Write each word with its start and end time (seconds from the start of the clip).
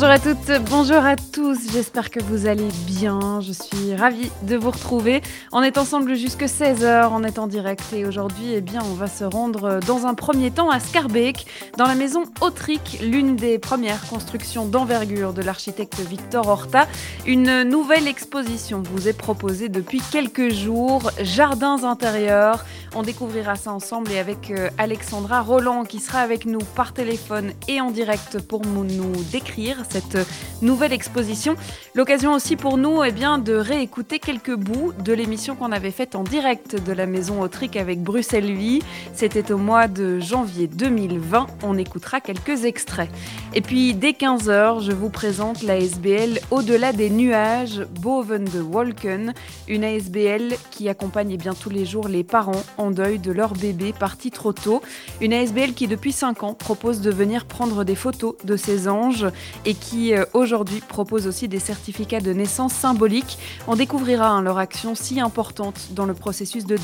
Bonjour 0.00 0.12
à 0.12 0.20
toutes, 0.20 0.70
bonjour 0.70 1.04
à 1.04 1.16
tous, 1.16 1.72
j'espère 1.72 2.10
que 2.10 2.20
vous 2.22 2.46
allez 2.46 2.68
bien, 2.86 3.40
je 3.40 3.50
suis 3.50 3.96
ravie 3.96 4.30
de 4.42 4.54
vous 4.54 4.70
retrouver. 4.70 5.22
On 5.50 5.60
est 5.60 5.76
ensemble 5.76 6.14
jusque 6.14 6.42
16h, 6.42 7.08
on 7.10 7.24
est 7.24 7.40
en 7.40 7.48
direct 7.48 7.82
et 7.92 8.06
aujourd'hui 8.06 8.52
eh 8.54 8.60
bien, 8.60 8.80
on 8.88 8.94
va 8.94 9.08
se 9.08 9.24
rendre 9.24 9.80
dans 9.84 10.06
un 10.06 10.14
premier 10.14 10.52
temps 10.52 10.70
à 10.70 10.78
Scarbeck, 10.78 11.46
dans 11.78 11.86
la 11.86 11.96
maison 11.96 12.22
Autric, 12.40 13.00
l'une 13.02 13.34
des 13.34 13.58
premières 13.58 14.06
constructions 14.06 14.66
d'envergure 14.66 15.32
de 15.32 15.42
l'architecte 15.42 15.98
Victor 15.98 16.46
Horta. 16.46 16.86
Une 17.26 17.64
nouvelle 17.64 18.06
exposition 18.06 18.84
vous 18.84 19.08
est 19.08 19.18
proposée 19.18 19.68
depuis 19.68 20.00
quelques 20.12 20.54
jours, 20.54 21.10
Jardins 21.22 21.82
intérieurs. 21.82 22.64
On 22.94 23.02
découvrira 23.02 23.56
ça 23.56 23.72
ensemble 23.72 24.12
et 24.12 24.18
avec 24.20 24.50
euh, 24.50 24.70
Alexandra 24.78 25.42
Roland 25.42 25.84
qui 25.84 25.98
sera 25.98 26.20
avec 26.20 26.46
nous 26.46 26.60
par 26.76 26.94
téléphone 26.94 27.52
et 27.66 27.80
en 27.80 27.90
direct 27.90 28.40
pour 28.40 28.64
nous 28.64 29.12
décrire 29.30 29.84
cette 29.90 30.18
nouvelle 30.62 30.92
exposition. 30.92 31.56
L'occasion 31.94 32.32
aussi 32.32 32.56
pour 32.56 32.76
nous 32.78 33.02
eh 33.04 33.12
bien, 33.12 33.38
de 33.38 33.54
réécouter 33.54 34.18
quelques 34.18 34.54
bouts 34.54 34.92
de 35.04 35.12
l'émission 35.12 35.56
qu'on 35.56 35.72
avait 35.72 35.90
faite 35.90 36.14
en 36.14 36.24
direct 36.24 36.76
de 36.82 36.92
la 36.92 37.06
Maison 37.06 37.40
Autrique 37.40 37.76
avec 37.76 38.02
Bruxelles 38.02 38.52
Vie. 38.52 38.80
C'était 39.14 39.52
au 39.52 39.58
mois 39.58 39.88
de 39.88 40.20
janvier 40.20 40.66
2020. 40.66 41.46
On 41.62 41.78
écoutera 41.78 42.20
quelques 42.20 42.64
extraits. 42.64 43.10
Et 43.54 43.60
puis 43.60 43.94
dès 43.94 44.12
15h, 44.12 44.82
je 44.82 44.92
vous 44.92 45.10
présente 45.10 45.62
la 45.62 45.78
SBL 45.78 46.40
Au-delà 46.50 46.92
des 46.92 47.10
nuages, 47.10 47.86
Boven 48.00 48.44
de 48.44 48.60
Wolken, 48.60 49.34
une 49.68 49.84
ASBL 49.84 50.54
qui 50.70 50.88
accompagne 50.88 51.30
eh 51.32 51.36
bien, 51.36 51.54
tous 51.54 51.70
les 51.70 51.84
jours 51.84 52.08
les 52.08 52.24
parents 52.24 52.62
en 52.76 52.90
deuil 52.90 53.18
de 53.18 53.32
leur 53.32 53.54
bébé 53.54 53.92
parti 53.98 54.30
trop 54.30 54.52
tôt. 54.52 54.82
Une 55.20 55.32
ASBL 55.32 55.72
qui 55.72 55.86
depuis 55.86 56.12
5 56.12 56.42
ans 56.42 56.54
propose 56.54 57.00
de 57.00 57.10
venir 57.10 57.46
prendre 57.46 57.84
des 57.84 57.94
photos 57.94 58.34
de 58.44 58.56
ces 58.56 58.88
anges 58.88 59.26
et 59.68 59.74
qui 59.74 60.14
euh, 60.14 60.24
aujourd'hui 60.32 60.80
propose 60.80 61.26
aussi 61.26 61.46
des 61.46 61.58
certificats 61.58 62.20
de 62.20 62.32
naissance 62.32 62.72
symboliques. 62.72 63.38
On 63.66 63.76
découvrira 63.76 64.30
hein, 64.30 64.40
leur 64.40 64.56
action 64.56 64.94
si 64.94 65.20
importante 65.20 65.88
dans 65.90 66.06
le 66.06 66.14
processus 66.14 66.64
de 66.64 66.76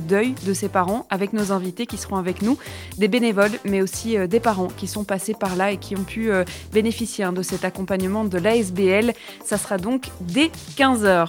deuil, 0.00 0.34
de 0.44 0.52
ses 0.52 0.68
parents 0.68 1.06
avec 1.08 1.32
nos 1.32 1.52
invités 1.52 1.86
qui 1.86 1.96
seront 1.96 2.16
avec 2.16 2.42
nous, 2.42 2.58
des 2.98 3.06
bénévoles 3.06 3.52
mais 3.64 3.80
aussi 3.80 4.18
euh, 4.18 4.26
des 4.26 4.40
parents 4.40 4.68
qui 4.76 4.88
sont 4.88 5.04
passés 5.04 5.34
par 5.34 5.54
là 5.54 5.70
et 5.70 5.76
qui 5.76 5.94
ont 5.94 6.02
pu 6.02 6.32
euh, 6.32 6.42
bénéficier 6.72 7.22
hein, 7.22 7.32
de 7.32 7.42
cet 7.42 7.64
accompagnement 7.64 8.24
de 8.24 8.38
l'ASBL. 8.38 9.12
Ça 9.44 9.56
sera 9.56 9.78
donc 9.78 10.06
dès 10.20 10.50
15h. 10.76 11.28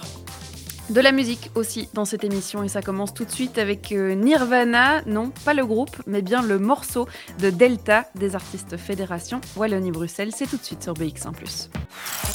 De 0.90 1.00
la 1.00 1.12
musique 1.12 1.50
aussi 1.54 1.88
dans 1.92 2.04
cette 2.04 2.24
émission. 2.24 2.62
Et 2.62 2.68
ça 2.68 2.82
commence 2.82 3.12
tout 3.12 3.24
de 3.24 3.30
suite 3.30 3.58
avec 3.58 3.92
euh, 3.92 4.14
Nirvana, 4.14 5.02
non 5.06 5.30
pas 5.44 5.54
le 5.54 5.66
groupe 5.66 5.96
mais 6.06 6.22
bien 6.22 6.42
le 6.42 6.58
morceau 6.58 7.06
de 7.40 7.50
Delta 7.50 8.06
des 8.14 8.34
artistes 8.34 8.76
Fédération 8.76 9.40
Wallonie-Bruxelles, 9.56 10.32
c'est 10.34 10.46
tout 10.46 10.56
de 10.56 10.64
suite 10.64 10.82
sur 10.82 10.94
BX1⁇ 10.94 11.32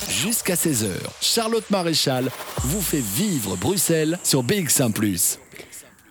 Jusqu'à 0.09 0.55
16h, 0.55 0.89
Charlotte 1.21 1.69
Maréchal 1.71 2.29
vous 2.59 2.81
fait 2.81 3.01
vivre 3.01 3.55
Bruxelles 3.55 4.19
sur 4.23 4.43
BX1⁇ 4.43 4.93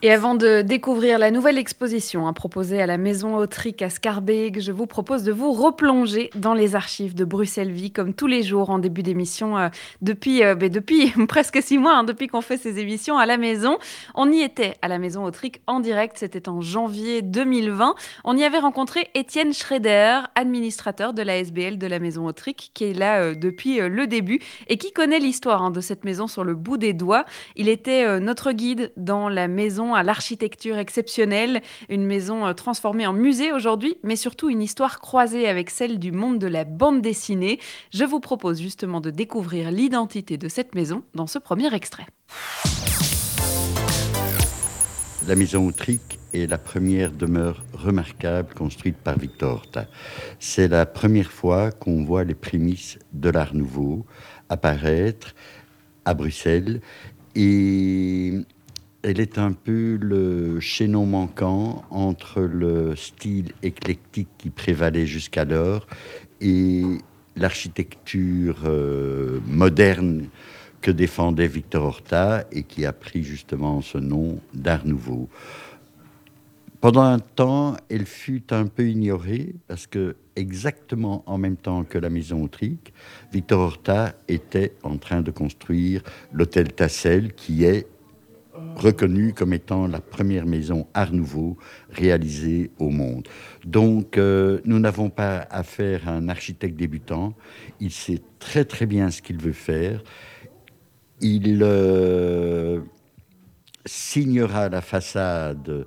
et 0.04 0.10
avant 0.10 0.34
de 0.34 0.62
découvrir 0.62 1.20
la 1.20 1.30
nouvelle 1.30 1.58
exposition 1.58 2.26
hein, 2.26 2.32
proposée 2.32 2.82
à 2.82 2.86
la 2.86 2.98
Maison 2.98 3.36
Autrique 3.36 3.82
à 3.82 3.88
Scarbeck, 3.88 4.60
je 4.60 4.72
vous 4.72 4.88
propose 4.88 5.22
de 5.22 5.30
vous 5.30 5.52
replonger 5.52 6.30
dans 6.34 6.54
les 6.54 6.74
archives 6.74 7.14
de 7.14 7.24
Bruxelles 7.24 7.70
Vie, 7.70 7.92
comme 7.92 8.12
tous 8.12 8.26
les 8.26 8.42
jours 8.42 8.70
en 8.70 8.80
début 8.80 9.04
d'émission, 9.04 9.56
euh, 9.56 9.68
depuis, 10.00 10.42
euh, 10.42 10.56
ben, 10.56 10.72
presque 11.28 11.62
six 11.62 11.78
mois, 11.78 11.94
hein, 11.94 12.02
depuis 12.02 12.26
qu'on 12.26 12.40
fait 12.40 12.56
ces 12.56 12.80
émissions 12.80 13.16
à 13.16 13.26
la 13.26 13.36
maison. 13.36 13.78
On 14.16 14.32
y 14.32 14.40
était 14.40 14.74
à 14.82 14.88
la 14.88 14.98
Maison 14.98 15.24
Autrique 15.24 15.62
en 15.68 15.78
direct, 15.78 16.16
c'était 16.18 16.48
en 16.48 16.60
janvier 16.60 17.22
2020. 17.22 17.94
On 18.24 18.36
y 18.36 18.42
avait 18.42 18.58
rencontré 18.58 19.08
Étienne 19.14 19.52
Schrader, 19.52 20.18
administrateur 20.34 21.14
de 21.14 21.22
la 21.22 21.36
SBL 21.38 21.78
de 21.78 21.86
la 21.86 22.00
Maison 22.00 22.26
Autrique, 22.26 22.72
qui 22.74 22.86
est 22.86 22.94
là 22.94 23.20
euh, 23.20 23.34
depuis 23.36 23.78
le 23.78 24.08
début 24.08 24.40
et 24.66 24.78
qui 24.78 24.92
connaît 24.92 25.20
l'histoire 25.20 25.62
hein, 25.62 25.70
de 25.70 25.80
cette 25.80 26.04
maison 26.04 26.26
sur 26.26 26.42
le 26.42 26.56
bout 26.56 26.76
des 26.76 26.92
doigts. 26.92 27.24
Il 27.54 27.68
était 27.68 28.18
notre 28.18 28.50
guide 28.50 28.90
dans 28.96 29.28
la 29.28 29.46
maison 29.46 29.91
à 29.94 30.02
l'architecture 30.02 30.78
exceptionnelle, 30.78 31.62
une 31.88 32.04
maison 32.04 32.46
euh, 32.46 32.52
transformée 32.52 33.06
en 33.06 33.12
musée 33.12 33.52
aujourd'hui, 33.52 33.96
mais 34.02 34.16
surtout 34.16 34.50
une 34.50 34.62
histoire 34.62 35.00
croisée 35.00 35.48
avec 35.48 35.70
celle 35.70 35.98
du 35.98 36.12
monde 36.12 36.38
de 36.38 36.46
la 36.46 36.64
bande 36.64 37.02
dessinée. 37.02 37.58
Je 37.92 38.04
vous 38.04 38.20
propose 38.20 38.60
justement 38.60 39.00
de 39.00 39.10
découvrir 39.10 39.70
l'identité 39.70 40.36
de 40.36 40.48
cette 40.48 40.74
maison 40.74 41.02
dans 41.14 41.26
ce 41.26 41.38
premier 41.38 41.74
extrait. 41.74 42.06
La 45.28 45.36
maison 45.36 45.68
Autrique 45.68 46.18
est 46.34 46.46
la 46.46 46.58
première 46.58 47.12
demeure 47.12 47.62
remarquable 47.72 48.54
construite 48.54 48.96
par 48.96 49.16
Victor 49.16 49.52
Horta. 49.52 49.86
C'est 50.40 50.66
la 50.66 50.84
première 50.84 51.30
fois 51.30 51.70
qu'on 51.70 52.04
voit 52.04 52.24
les 52.24 52.34
prémices 52.34 52.98
de 53.12 53.30
l'Art 53.30 53.54
Nouveau 53.54 54.04
apparaître 54.48 55.34
à 56.04 56.14
Bruxelles 56.14 56.80
et 57.36 58.40
elle 59.02 59.20
est 59.20 59.38
un 59.38 59.52
peu 59.52 59.98
le 60.00 60.60
chaînon 60.60 61.06
manquant 61.06 61.84
entre 61.90 62.40
le 62.40 62.94
style 62.94 63.52
éclectique 63.62 64.28
qui 64.38 64.50
prévalait 64.50 65.06
jusqu'alors 65.06 65.86
et 66.40 66.82
l'architecture 67.36 68.60
euh, 68.64 69.40
moderne 69.46 70.28
que 70.80 70.90
défendait 70.90 71.48
Victor 71.48 71.84
Horta 71.84 72.44
et 72.52 72.62
qui 72.62 72.84
a 72.86 72.92
pris 72.92 73.22
justement 73.22 73.80
ce 73.80 73.98
nom 73.98 74.40
d'Art 74.54 74.86
Nouveau. 74.86 75.28
Pendant 76.80 77.02
un 77.02 77.20
temps, 77.20 77.76
elle 77.88 78.06
fut 78.06 78.52
un 78.52 78.66
peu 78.66 78.88
ignorée 78.88 79.54
parce 79.68 79.86
que 79.86 80.16
exactement 80.34 81.22
en 81.26 81.38
même 81.38 81.56
temps 81.56 81.84
que 81.84 81.96
la 81.96 82.10
maison 82.10 82.42
Autrique, 82.42 82.92
Victor 83.32 83.60
Horta 83.60 84.14
était 84.26 84.74
en 84.82 84.96
train 84.96 85.22
de 85.22 85.30
construire 85.30 86.02
l'hôtel 86.32 86.72
Tassel 86.72 87.34
qui 87.34 87.64
est 87.64 87.86
reconnue 88.76 89.32
comme 89.32 89.52
étant 89.52 89.86
la 89.86 90.00
première 90.00 90.46
maison 90.46 90.86
Art 90.94 91.12
Nouveau 91.12 91.56
réalisée 91.90 92.70
au 92.78 92.90
monde. 92.90 93.28
Donc, 93.64 94.18
euh, 94.18 94.60
nous 94.64 94.78
n'avons 94.78 95.10
pas 95.10 95.46
affaire 95.50 96.08
à 96.08 96.12
un 96.12 96.28
architecte 96.28 96.76
débutant. 96.76 97.34
Il 97.80 97.90
sait 97.90 98.20
très 98.38 98.64
très 98.64 98.86
bien 98.86 99.10
ce 99.10 99.22
qu'il 99.22 99.38
veut 99.38 99.52
faire. 99.52 100.02
Il 101.20 101.60
euh, 101.62 102.80
signera 103.86 104.68
la 104.68 104.80
façade 104.80 105.86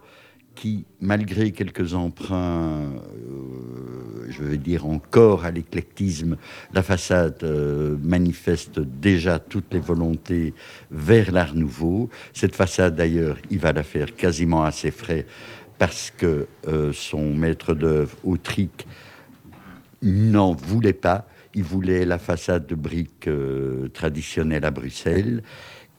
qui, 0.55 0.85
malgré 1.01 1.51
quelques 1.51 1.93
emprunts, 1.93 2.81
euh, 2.81 4.25
je 4.29 4.41
veux 4.41 4.57
dire 4.57 4.85
encore 4.87 5.45
à 5.45 5.51
l'éclectisme, 5.51 6.37
la 6.73 6.81
façade 6.81 7.43
euh, 7.43 7.97
manifeste 8.01 8.79
déjà 8.79 9.37
toutes 9.37 9.73
les 9.73 9.79
volontés 9.79 10.53
vers 10.89 11.31
l'art 11.31 11.53
nouveau. 11.53 12.09
Cette 12.33 12.55
façade, 12.55 12.95
d'ailleurs, 12.95 13.37
il 13.51 13.59
va 13.59 13.73
la 13.73 13.83
faire 13.83 14.15
quasiment 14.15 14.63
à 14.63 14.71
ses 14.71 14.91
frais 14.91 15.25
parce 15.77 16.11
que 16.17 16.47
euh, 16.67 16.93
son 16.93 17.33
maître 17.33 17.75
d'œuvre, 17.75 18.17
Autric, 18.23 18.87
n'en 20.01 20.53
voulait 20.53 20.93
pas. 20.93 21.27
Il 21.53 21.63
voulait 21.63 22.05
la 22.05 22.17
façade 22.17 22.67
de 22.67 22.75
briques 22.75 23.29
traditionnelle 23.93 24.65
à 24.65 24.71
Bruxelles. 24.71 25.41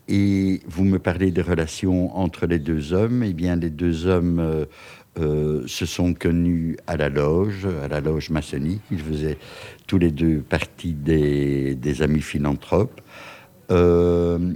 Et 0.08 0.60
vous 0.68 0.84
me 0.84 0.98
parlez 0.98 1.32
des 1.32 1.42
relations 1.42 2.16
entre 2.16 2.46
les 2.46 2.58
deux 2.58 2.92
hommes. 2.92 3.24
Eh 3.24 3.32
bien, 3.32 3.56
les 3.56 3.70
deux 3.70 4.06
hommes 4.06 4.38
euh, 4.38 4.64
euh, 5.18 5.66
se 5.66 5.84
sont 5.84 6.14
connus 6.14 6.76
à 6.86 6.96
la 6.96 7.08
loge, 7.08 7.66
à 7.82 7.88
la 7.88 8.00
loge 8.00 8.30
maçonnique. 8.30 8.82
Ils 8.92 9.00
faisaient 9.00 9.38
tous 9.86 9.98
les 9.98 10.12
deux 10.12 10.38
partie 10.38 10.92
des, 10.92 12.03
amis 12.03 12.20
philanthropes. 12.20 13.00
Euh, 13.72 14.54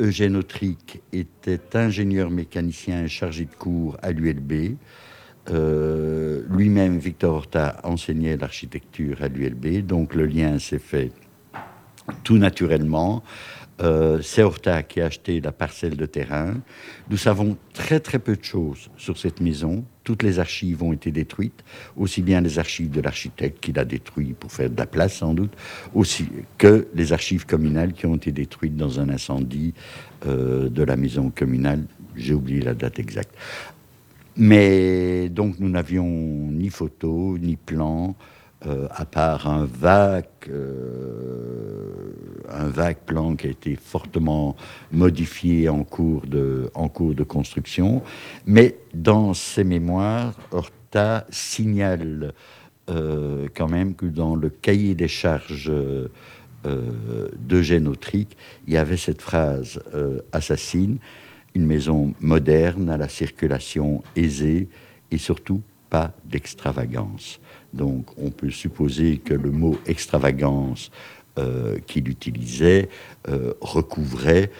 Eugène 0.00 0.36
Autric 0.36 1.00
était 1.12 1.76
ingénieur 1.76 2.30
mécanicien 2.30 3.06
chargé 3.06 3.44
de 3.44 3.54
cours 3.54 3.98
à 4.02 4.10
l'ULB. 4.10 4.76
Lui-même, 5.48 6.98
Victor 6.98 7.34
Horta, 7.34 7.80
enseignait 7.84 8.36
l'architecture 8.36 9.22
à 9.22 9.28
l'ULB. 9.28 9.86
Donc 9.86 10.14
le 10.14 10.26
lien 10.26 10.58
s'est 10.58 10.78
fait 10.78 11.12
tout 12.24 12.38
naturellement. 12.38 13.22
Euh, 13.82 14.20
c'est 14.22 14.42
Horta 14.42 14.82
qui 14.82 15.00
a 15.00 15.06
acheté 15.06 15.40
la 15.40 15.52
parcelle 15.52 15.96
de 15.96 16.06
terrain. 16.06 16.54
Nous 17.08 17.16
savons 17.16 17.56
très 17.72 18.00
très 18.00 18.18
peu 18.18 18.36
de 18.36 18.44
choses 18.44 18.90
sur 18.96 19.16
cette 19.16 19.40
maison. 19.40 19.84
Toutes 20.04 20.22
les 20.22 20.38
archives 20.38 20.82
ont 20.82 20.92
été 20.92 21.10
détruites, 21.10 21.64
aussi 21.96 22.20
bien 22.20 22.40
les 22.40 22.58
archives 22.58 22.90
de 22.90 23.00
l'architecte 23.00 23.60
qui 23.60 23.72
l'a 23.72 23.84
détruit 23.84 24.34
pour 24.38 24.52
faire 24.52 24.68
de 24.68 24.76
la 24.76 24.86
place 24.86 25.14
sans 25.14 25.34
doute, 25.34 25.52
aussi 25.94 26.26
que 26.58 26.88
les 26.94 27.12
archives 27.12 27.46
communales 27.46 27.92
qui 27.92 28.06
ont 28.06 28.16
été 28.16 28.32
détruites 28.32 28.76
dans 28.76 29.00
un 29.00 29.08
incendie 29.08 29.72
euh, 30.26 30.68
de 30.68 30.82
la 30.82 30.96
maison 30.96 31.30
communale. 31.30 31.84
J'ai 32.16 32.34
oublié 32.34 32.60
la 32.60 32.74
date 32.74 32.98
exacte. 32.98 33.34
Mais 34.36 35.28
donc 35.28 35.58
nous 35.58 35.68
n'avions 35.68 36.06
ni 36.06 36.68
photo, 36.70 37.38
ni 37.38 37.56
plan, 37.56 38.14
euh, 38.66 38.88
à 38.90 39.06
part 39.06 39.46
un 39.48 39.64
vague, 39.64 40.26
euh, 40.50 42.12
un 42.50 42.68
vague 42.68 42.98
plan 43.06 43.34
qui 43.34 43.46
a 43.46 43.50
été 43.50 43.74
fortement 43.74 44.54
modifié 44.92 45.70
en 45.70 45.82
cours 45.82 46.26
de, 46.26 46.70
en 46.74 46.88
cours 46.88 47.14
de 47.14 47.22
construction. 47.22 48.02
Mais 48.44 48.76
dans 48.92 49.32
ses 49.32 49.64
mémoires, 49.64 50.34
Horta 50.50 51.26
signale 51.30 52.34
euh, 52.90 53.48
quand 53.54 53.68
même 53.68 53.94
que 53.94 54.04
dans 54.04 54.36
le 54.36 54.50
cahier 54.50 54.94
des 54.94 55.08
charges 55.08 55.72
d'Eugène 57.38 57.88
Autric, 57.88 58.36
il 58.66 58.74
y 58.74 58.76
avait 58.76 58.98
cette 58.98 59.22
phrase 59.22 59.80
assassine 60.32 60.98
une 61.54 61.64
maison 61.64 62.14
moderne, 62.20 62.90
à 62.90 62.96
la 62.96 63.08
circulation 63.08 64.02
aisée 64.14 64.68
et 65.10 65.18
surtout 65.18 65.62
pas 65.88 66.12
d'extravagance. 66.24 67.40
Donc 67.72 68.06
on 68.18 68.30
peut 68.30 68.50
supposer 68.50 69.18
que 69.18 69.34
le 69.34 69.50
mot 69.50 69.78
extravagance 69.86 70.90
euh, 71.38 71.78
qu'il 71.86 72.08
utilisait 72.08 72.88
euh, 73.28 73.54
recouvrait 73.60 74.50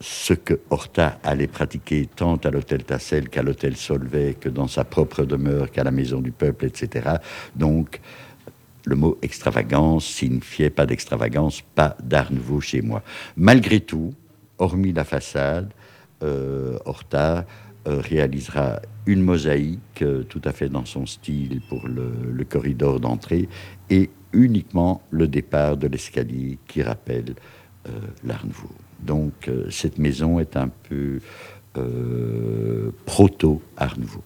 ce 0.00 0.32
que 0.32 0.60
Horta 0.70 1.18
allait 1.22 1.48
pratiquer 1.48 2.08
tant 2.14 2.36
à 2.36 2.50
l'hôtel 2.50 2.84
Tassel 2.84 3.28
qu'à 3.28 3.42
l'hôtel 3.42 3.76
Solvay, 3.76 4.34
que 4.34 4.48
dans 4.48 4.68
sa 4.68 4.84
propre 4.84 5.24
demeure, 5.24 5.70
qu'à 5.70 5.84
la 5.84 5.90
maison 5.90 6.20
du 6.20 6.30
peuple, 6.30 6.66
etc. 6.66 7.16
Donc 7.56 8.00
le 8.84 8.96
mot 8.96 9.18
extravagance 9.22 10.06
signifiait 10.06 10.70
pas 10.70 10.86
d'extravagance, 10.86 11.62
pas 11.74 11.96
d'art 12.02 12.32
nouveau 12.32 12.60
chez 12.60 12.80
moi. 12.80 13.02
Malgré 13.36 13.80
tout, 13.80 14.14
hormis 14.58 14.92
la 14.92 15.04
façade, 15.04 15.72
euh, 16.22 16.78
Horta 16.84 17.44
réalisera 17.96 18.80
une 19.06 19.22
mosaïque 19.22 20.02
euh, 20.02 20.22
tout 20.24 20.42
à 20.44 20.52
fait 20.52 20.68
dans 20.68 20.84
son 20.84 21.06
style 21.06 21.60
pour 21.68 21.86
le, 21.88 22.44
corridor 22.44 23.00
d'entrée 23.00 23.48
et 23.90 24.10
uniquement 24.32 25.02
le 25.10 25.26
départ 25.26 25.76
de 25.76 25.86
l'escalier 25.86 26.58
qui 26.66 26.82
rappelle 26.82 27.34
l'Art 28.24 28.44
Nouveau. 28.46 28.70
Donc 29.00 29.50
cette 29.70 29.98
maison 29.98 30.38
est 30.38 30.56
un 30.56 30.68
peu 30.68 31.20
proto-Art 33.06 33.98
Nouveau. 33.98 34.22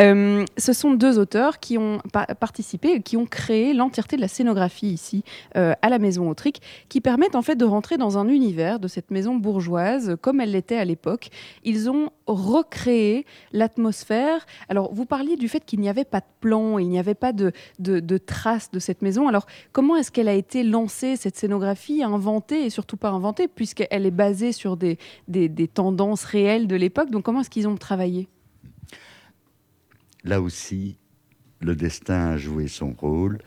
Euh, 0.00 0.44
ce 0.56 0.72
sont 0.72 0.92
deux 0.92 1.18
auteurs 1.18 1.60
qui 1.60 1.78
ont 1.78 1.98
participé, 2.40 3.00
qui 3.00 3.16
ont 3.16 3.26
créé 3.26 3.74
l'entièreté 3.74 4.16
de 4.16 4.20
la 4.20 4.28
scénographie 4.28 4.88
ici 4.88 5.24
euh, 5.56 5.72
à 5.82 5.88
la 5.88 5.98
Maison 5.98 6.28
Autrique, 6.28 6.60
qui 6.88 7.00
permettent 7.00 7.36
en 7.36 7.42
fait 7.42 7.56
de 7.56 7.64
rentrer 7.64 7.96
dans 7.96 8.18
un 8.18 8.28
univers 8.28 8.80
de 8.80 8.88
cette 8.88 9.10
maison 9.10 9.36
bourgeoise 9.36 10.16
comme 10.20 10.40
elle 10.40 10.52
l'était 10.52 10.76
à 10.76 10.84
l'époque. 10.84 11.30
Ils 11.64 11.90
ont 11.90 12.10
recréé 12.26 13.26
l'atmosphère. 13.52 14.46
Alors, 14.68 14.92
vous 14.92 15.06
parliez 15.06 15.36
du 15.36 15.48
fait 15.48 15.64
qu'il 15.64 15.80
n'y 15.80 15.88
avait 15.88 16.04
pas 16.04 16.20
de 16.20 16.26
plan, 16.40 16.78
il 16.78 16.88
n'y 16.88 16.98
avait 16.98 17.14
pas 17.14 17.32
de, 17.32 17.52
traces 18.18 18.70
de 18.70 18.78
cette 18.78 19.02
maison. 19.02 19.28
Alors, 19.28 19.46
comment 19.72 19.96
est-ce 19.96 20.10
qu'elle 20.10 20.28
a 20.28 20.34
été 20.34 20.62
lancée, 20.62 21.16
cette 21.16 21.36
scénographie, 21.36 22.02
inventée 22.02 22.64
et 22.64 22.70
surtout 22.70 22.96
pas 22.96 23.10
inventée, 23.10 23.48
puisqu'elle 23.48 24.06
est 24.06 24.10
basée 24.10 24.52
sur 24.52 24.76
des 24.76 24.98
tendances 25.72 26.24
réelles 26.24 26.66
de 26.66 26.76
l'époque? 26.76 27.10
Donc, 27.10 27.24
comment 27.24 27.40
est-ce 27.40 27.50
qu'ils 27.50 27.68
ont 27.68 27.76
travaillé? 27.76 28.28
Là 30.24 30.40
aussi, 30.40 30.96
le 31.60 31.76
destin 31.76 32.30
a 32.30 32.36
joué 32.36 32.68
son 32.68 32.92
rôle 32.92 33.38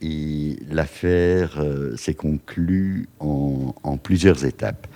et 0.00 0.56
l'affaire 0.70 1.58
euh, 1.58 1.96
s'est 1.96 2.14
conclue 2.14 3.08
en, 3.18 3.74
plusieurs 4.02 4.44
étapes. 4.44 4.86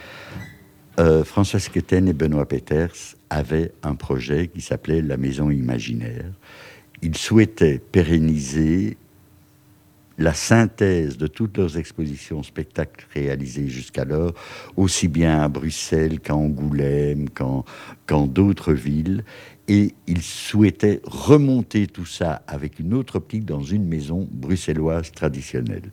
Euh, 1.01 1.25
François 1.25 1.59
et 1.75 2.13
Benoît 2.13 2.47
Peters 2.47 3.17
avaient 3.31 3.73
un 3.83 3.95
projet 3.95 4.49
qui 4.49 4.61
s'appelait 4.61 5.03
la 5.03 5.17
Maison 5.17 5.51
Imaginaire. 5.51 6.31
Ils 7.01 7.17
souhaitaient 7.17 7.79
pérenniser 7.79 8.97
la 10.19 10.35
synthèse 10.35 11.17
de 11.17 11.27
toutes 11.27 11.57
leurs 11.57 11.79
expositions 11.79 12.43
spectacles 12.43 13.07
réalisées 13.13 13.69
jusqu'alors, 13.69 14.35
aussi 14.77 15.09
bien 15.09 15.41
à 15.41 15.49
Bruxelles 15.49 16.21
qu'à 16.21 16.37
Angoulême, 16.37 17.29
qu'en 17.31 18.27
d'autres 18.27 18.73
villes, 18.73 19.25
et 19.69 19.95
il 20.07 20.23
souhaitait 20.23 21.01
remonter 21.05 21.87
tout 21.87 22.07
ça 22.07 22.43
avec 22.47 22.79
une 22.79 22.95
autre 22.95 23.17
optique 23.17 23.45
dans 23.45 23.63
une 23.63 23.87
maison 23.87 24.29
bruxelloise 24.31 25.13
traditionnelle. 25.13 25.91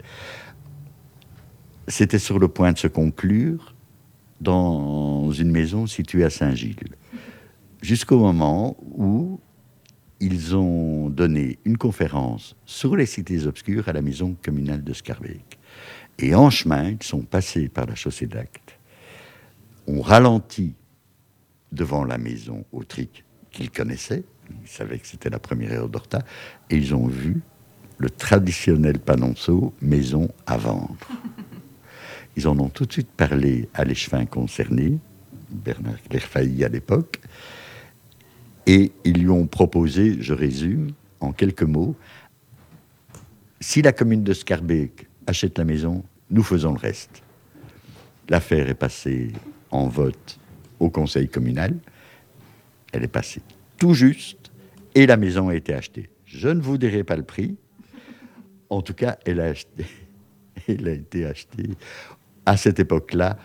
C'était 1.87 2.19
sur 2.19 2.39
le 2.39 2.47
point 2.47 2.71
de 2.71 2.77
se 2.77 2.87
conclure 2.87 3.75
dans 4.41 5.31
une 5.31 5.51
maison 5.51 5.85
située 5.85 6.23
à 6.23 6.29
Saint-Gilles, 6.29 6.95
jusqu'au 7.81 8.19
moment 8.19 8.77
où 8.81 9.39
ils 10.19 10.55
ont 10.55 11.09
donné 11.09 11.59
une 11.65 11.77
conférence 11.77 12.55
sur 12.65 12.95
les 12.95 13.05
cités 13.05 13.45
obscures 13.45 13.87
à 13.87 13.93
la 13.93 14.01
maison 14.01 14.35
communale 14.43 14.83
de 14.83 14.93
Scarbeck. 14.93 15.59
Et 16.17 16.35
en 16.35 16.49
chemin, 16.49 16.91
ils 16.91 17.03
sont 17.03 17.21
passés 17.21 17.69
par 17.69 17.85
la 17.85 17.95
chaussée 17.95 18.27
d'Acte, 18.27 18.77
ont 19.87 20.01
ralenti 20.01 20.73
devant 21.71 22.03
la 22.03 22.17
maison 22.17 22.65
Autrique 22.71 23.23
qu'ils 23.51 23.71
connaissaient, 23.71 24.23
ils 24.63 24.67
savaient 24.67 24.99
que 24.99 25.07
c'était 25.07 25.29
la 25.29 25.39
première 25.39 25.71
heure 25.73 25.89
d'Horta, 25.89 26.19
et 26.69 26.77
ils 26.77 26.93
ont 26.95 27.07
vu 27.07 27.41
le 27.97 28.09
traditionnel 28.09 28.99
panonceau 28.99 29.73
maison 29.81 30.29
à 30.45 30.57
vendre. 30.57 30.97
Ils 32.37 32.47
en 32.47 32.57
ont 32.59 32.69
tout 32.69 32.85
de 32.85 32.93
suite 32.93 33.09
parlé 33.09 33.67
à 33.73 33.83
l'échevin 33.83 34.25
concerné, 34.25 34.97
Bernard 35.49 36.01
Clairfailly 36.03 36.63
à 36.63 36.69
l'époque, 36.69 37.19
et 38.65 38.93
ils 39.03 39.23
lui 39.23 39.29
ont 39.29 39.47
proposé, 39.47 40.21
je 40.21 40.33
résume 40.33 40.91
en 41.19 41.33
quelques 41.33 41.63
mots, 41.63 41.95
si 43.59 43.81
la 43.81 43.91
commune 43.91 44.23
de 44.23 44.31
Scarbeck 44.31 45.07
achète 45.27 45.57
la 45.57 45.65
maison, 45.65 46.03
nous 46.29 46.43
faisons 46.43 46.71
le 46.71 46.79
reste. 46.79 47.23
L'affaire 48.29 48.69
est 48.69 48.75
passée 48.75 49.33
en 49.71 49.87
vote 49.87 50.39
au 50.79 50.89
conseil 50.89 51.27
communal 51.27 51.75
elle 52.91 53.03
est 53.03 53.07
passée 53.07 53.41
tout 53.79 53.93
juste 53.93 54.51
et 54.93 55.07
la 55.07 55.17
maison 55.17 55.49
a 55.49 55.55
été 55.55 55.73
achetée. 55.73 56.09
Je 56.25 56.49
ne 56.49 56.61
vous 56.61 56.77
dirai 56.77 57.03
pas 57.03 57.15
le 57.15 57.23
prix. 57.23 57.55
En 58.69 58.81
tout 58.83 58.93
cas, 58.93 59.17
elle 59.25 59.39
a, 59.39 59.45
acheté, 59.45 59.85
elle 60.67 60.87
a 60.87 60.91
été 60.91 61.25
achetée 61.25 61.69
à 62.45 62.57
cette 62.57 62.79
époque-là 62.79 63.37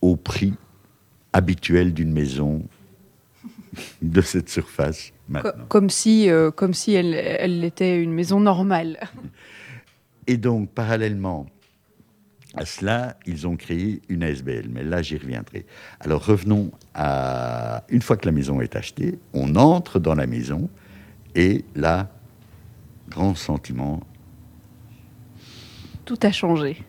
au 0.00 0.16
prix 0.16 0.54
habituel 1.32 1.92
d'une 1.92 2.12
maison 2.12 2.66
de 4.02 4.20
cette 4.20 4.48
surface. 4.48 5.12
Comme 5.68 5.90
si, 5.90 6.30
euh, 6.30 6.50
comme 6.50 6.72
si 6.72 6.94
elle, 6.94 7.14
elle 7.14 7.62
était 7.62 8.02
une 8.02 8.12
maison 8.12 8.40
normale. 8.40 8.98
Et 10.26 10.38
donc, 10.38 10.70
parallèlement 10.70 11.46
à 12.58 12.66
cela, 12.66 13.16
ils 13.26 13.46
ont 13.46 13.56
créé 13.56 14.02
une 14.08 14.22
ASBL, 14.22 14.68
mais 14.70 14.82
là 14.82 15.02
j'y 15.02 15.16
reviendrai. 15.16 15.66
Alors 16.00 16.24
revenons 16.24 16.70
à... 16.94 17.84
Une 17.88 18.02
fois 18.02 18.16
que 18.16 18.26
la 18.26 18.32
maison 18.32 18.60
est 18.60 18.76
achetée, 18.76 19.18
on 19.32 19.54
entre 19.56 19.98
dans 19.98 20.14
la 20.14 20.26
maison 20.26 20.68
et 21.34 21.64
là, 21.74 22.10
grand 23.08 23.34
sentiment. 23.34 24.00
Tout 26.04 26.18
a 26.22 26.32
changé. 26.32 26.82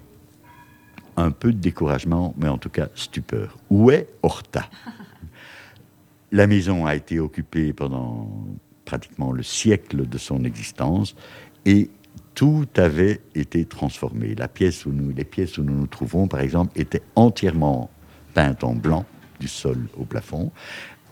Un 1.18 1.32
peu 1.32 1.52
de 1.52 1.60
découragement, 1.60 2.34
mais 2.38 2.48
en 2.48 2.58
tout 2.58 2.70
cas 2.70 2.88
stupeur. 2.96 3.58
Où 3.70 3.92
est 3.92 4.08
Horta? 4.24 4.70
La 6.32 6.46
maison 6.46 6.86
a 6.86 6.96
été 6.96 7.20
occupée 7.20 7.74
pendant 7.74 8.30
pratiquement 8.86 9.32
le 9.32 9.44
siècle 9.44 10.08
de 10.08 10.18
son 10.18 10.44
existence 10.44 11.16
et 11.66 11.90
tout 12.36 12.68
avait 12.78 13.22
été 13.36 13.66
transformé. 13.66 14.36
La 14.36 14.48
pièce 14.48 14.86
où 14.86 14.92
nous, 14.92 15.14
les 15.16 15.26
pièces 15.26 15.58
où 15.58 15.64
nous 15.64 15.76
nous 15.76 15.88
trouvons, 15.88 16.28
par 16.28 16.40
exemple, 16.40 16.80
étaient 16.80 17.02
entièrement 17.16 17.90
peintes 18.34 18.64
en 18.64 18.74
blanc, 18.74 19.06
du 19.40 19.48
sol 19.48 19.88
au 19.98 20.06
plafond. 20.06 20.52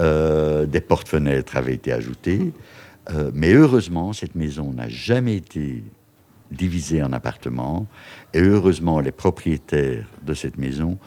Euh, 0.02 0.66
des 0.66 0.82
portes-fenêtres 0.82 1.58
avaient 1.58 1.74
été 1.74 1.92
ajoutées. 1.92 2.54
Euh, 3.10 3.32
mais 3.34 3.54
heureusement, 3.54 4.14
cette 4.14 4.36
maison 4.36 4.74
n'a 4.74 4.90
jamais 4.90 5.38
été 5.38 5.84
divisée 6.52 7.02
en 7.02 7.14
appartements. 7.14 7.88
Et 8.34 8.42
heureusement, 8.42 9.00
les 9.00 9.12
propriétaires 9.12 10.08
de 10.24 10.34
cette 10.34 10.58
maison 10.58 10.98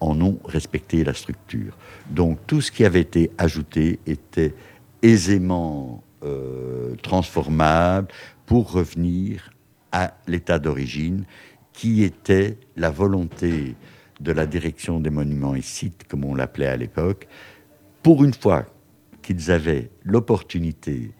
en 0.00 0.20
ont 0.20 0.38
respecté 0.44 1.04
la 1.04 1.14
structure. 1.14 1.76
Donc 2.10 2.38
tout 2.46 2.60
ce 2.60 2.70
qui 2.70 2.84
avait 2.84 3.00
été 3.00 3.30
ajouté 3.38 3.98
était 4.06 4.54
aisément 5.02 6.02
euh, 6.24 6.94
transformable 7.02 8.08
pour 8.46 8.72
revenir 8.72 9.50
à 9.92 10.14
l'état 10.26 10.58
d'origine, 10.58 11.24
qui 11.72 12.02
était 12.02 12.58
la 12.76 12.90
volonté 12.90 13.76
de 14.20 14.32
la 14.32 14.46
direction 14.46 15.00
des 15.00 15.10
monuments 15.10 15.54
et 15.54 15.62
sites, 15.62 16.06
comme 16.08 16.24
on 16.24 16.34
l'appelait 16.34 16.66
à 16.66 16.76
l'époque, 16.76 17.28
pour 18.02 18.24
une 18.24 18.34
fois 18.34 18.66
qu'ils 19.22 19.50
avaient 19.50 19.90
l'opportunité 20.04 21.12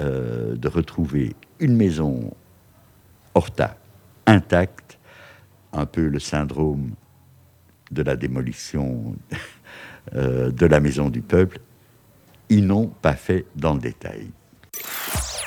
euh, 0.00 0.56
de 0.56 0.68
retrouver 0.68 1.34
une 1.60 1.76
maison 1.76 2.32
Horta 3.34 3.76
intacte, 4.26 4.98
un 5.72 5.86
peu 5.86 6.06
le 6.06 6.20
syndrome 6.20 6.92
de 7.90 8.02
la 8.02 8.16
démolition 8.16 9.16
euh, 10.14 10.50
de 10.50 10.66
la 10.66 10.80
maison 10.80 11.10
du 11.10 11.20
peuple, 11.20 11.58
ils 12.48 12.66
n'ont 12.66 12.86
pas 12.86 13.14
fait 13.14 13.46
dans 13.56 13.74
le 13.74 13.80
détail. 13.80 14.30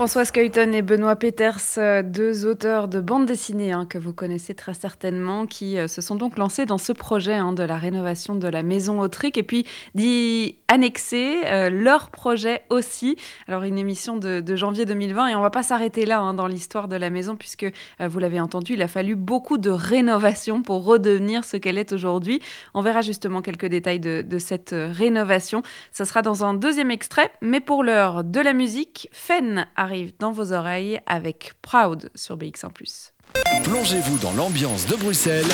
Françoise 0.00 0.30
Kuyten 0.30 0.74
et 0.74 0.80
Benoît 0.80 1.14
Peters, 1.14 1.60
euh, 1.76 2.02
deux 2.02 2.46
auteurs 2.46 2.88
de 2.88 3.00
bande 3.02 3.26
dessinée 3.26 3.72
hein, 3.72 3.84
que 3.84 3.98
vous 3.98 4.14
connaissez 4.14 4.54
très 4.54 4.72
certainement, 4.72 5.44
qui 5.44 5.76
euh, 5.76 5.88
se 5.88 6.00
sont 6.00 6.14
donc 6.14 6.38
lancés 6.38 6.64
dans 6.64 6.78
ce 6.78 6.94
projet 6.94 7.34
hein, 7.34 7.52
de 7.52 7.62
la 7.62 7.76
rénovation 7.76 8.34
de 8.34 8.48
la 8.48 8.62
maison 8.62 9.00
Autrique 9.00 9.36
et 9.36 9.42
puis 9.42 9.66
d'y 9.94 10.56
annexer 10.68 11.42
euh, 11.44 11.68
leur 11.68 12.08
projet 12.08 12.62
aussi. 12.70 13.16
Alors 13.46 13.64
une 13.64 13.76
émission 13.76 14.16
de, 14.16 14.56
janvier 14.56 14.86
2020 14.86 15.28
et 15.28 15.36
on 15.36 15.42
va 15.42 15.50
pas 15.50 15.62
s'arrêter 15.62 16.06
là 16.06 16.20
hein, 16.20 16.32
dans 16.32 16.46
l'histoire 16.46 16.88
de 16.88 16.96
la 16.96 17.10
maison 17.10 17.36
puisque 17.36 17.66
vous 18.00 18.18
l'avez 18.20 18.40
entendu, 18.40 18.72
il 18.74 18.82
a 18.82 18.88
fallu 18.88 19.16
beaucoup 19.16 19.58
de 19.58 19.68
rénovation 19.68 20.62
pour 20.62 20.82
redevenir 20.82 21.44
ce 21.44 21.58
qu'elle 21.58 21.76
est 21.76 21.92
aujourd'hui. 21.92 22.40
On 22.72 22.80
verra 22.80 23.02
justement 23.02 23.42
quelques 23.42 23.66
détails 23.66 24.00
de, 24.00 24.22
de 24.22 24.38
cette 24.38 24.74
rénovation. 24.74 25.62
Ça 25.92 26.06
sera 26.06 26.22
dans 26.22 26.42
un 26.42 26.54
deuxième 26.54 26.90
extrait, 26.90 27.30
mais 27.42 27.60
pour 27.60 27.84
l'heure 27.84 28.24
de 28.24 28.40
la 28.40 28.54
musique, 28.54 29.10
Fen 29.12 29.66
a 29.76 29.89
arrive 29.90 30.12
dans 30.20 30.30
vos 30.30 30.52
oreilles 30.52 31.00
avec 31.06 31.52
Proud 31.62 32.10
sur 32.14 32.36
BX1⁇ 32.36 32.70
Plongez-vous 33.64 34.18
dans 34.18 34.32
l'ambiance 34.34 34.86
de 34.86 34.94
Bruxelles 34.94 35.50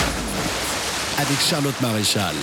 avec 1.19 1.41
Charlotte 1.41 1.81
Maréchal. 1.81 2.35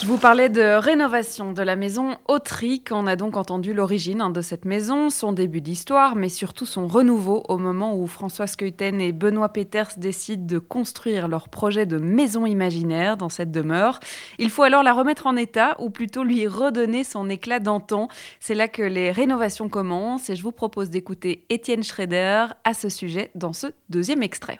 Je 0.00 0.06
vous 0.06 0.16
parlais 0.16 0.48
de 0.48 0.62
rénovation 0.78 1.52
de 1.52 1.60
la 1.60 1.74
maison 1.74 2.18
Autrique. 2.28 2.90
On 2.92 3.08
a 3.08 3.16
donc 3.16 3.36
entendu 3.36 3.74
l'origine 3.74 4.20
hein, 4.20 4.30
de 4.30 4.42
cette 4.42 4.64
maison, 4.64 5.10
son 5.10 5.32
début 5.32 5.60
d'histoire, 5.60 6.14
mais 6.14 6.28
surtout 6.28 6.66
son 6.66 6.86
renouveau 6.86 7.42
au 7.48 7.58
moment 7.58 7.96
où 7.96 8.06
François 8.06 8.46
Skeuten 8.46 9.00
et 9.00 9.10
Benoît 9.10 9.48
Peters 9.48 9.90
décident 9.96 10.46
de 10.46 10.60
construire 10.60 11.26
leur 11.26 11.48
projet 11.48 11.84
de 11.84 11.98
maison 11.98 12.46
imaginaire 12.46 13.16
dans 13.16 13.28
cette 13.28 13.50
demeure. 13.50 13.98
Il 14.38 14.50
faut 14.50 14.62
alors 14.62 14.84
la 14.84 14.92
remettre 14.92 15.26
en 15.26 15.36
état, 15.36 15.74
ou 15.80 15.90
plutôt 15.90 16.22
lui 16.22 16.46
redonner 16.46 17.02
son 17.02 17.28
éclat 17.28 17.58
d'antan. 17.58 18.06
C'est 18.38 18.54
là 18.54 18.68
que 18.68 18.82
les 18.82 19.10
rénovations 19.10 19.68
commencent 19.68 20.30
et 20.30 20.36
je 20.36 20.44
vous 20.44 20.52
propose 20.52 20.90
d'écouter 20.90 21.44
Étienne 21.50 21.82
Schrader 21.82 22.46
à 22.62 22.72
ce 22.72 22.88
sujet 22.88 23.32
dans 23.34 23.52
ce 23.52 23.66
deuxième 23.88 24.22
extrait 24.22 24.58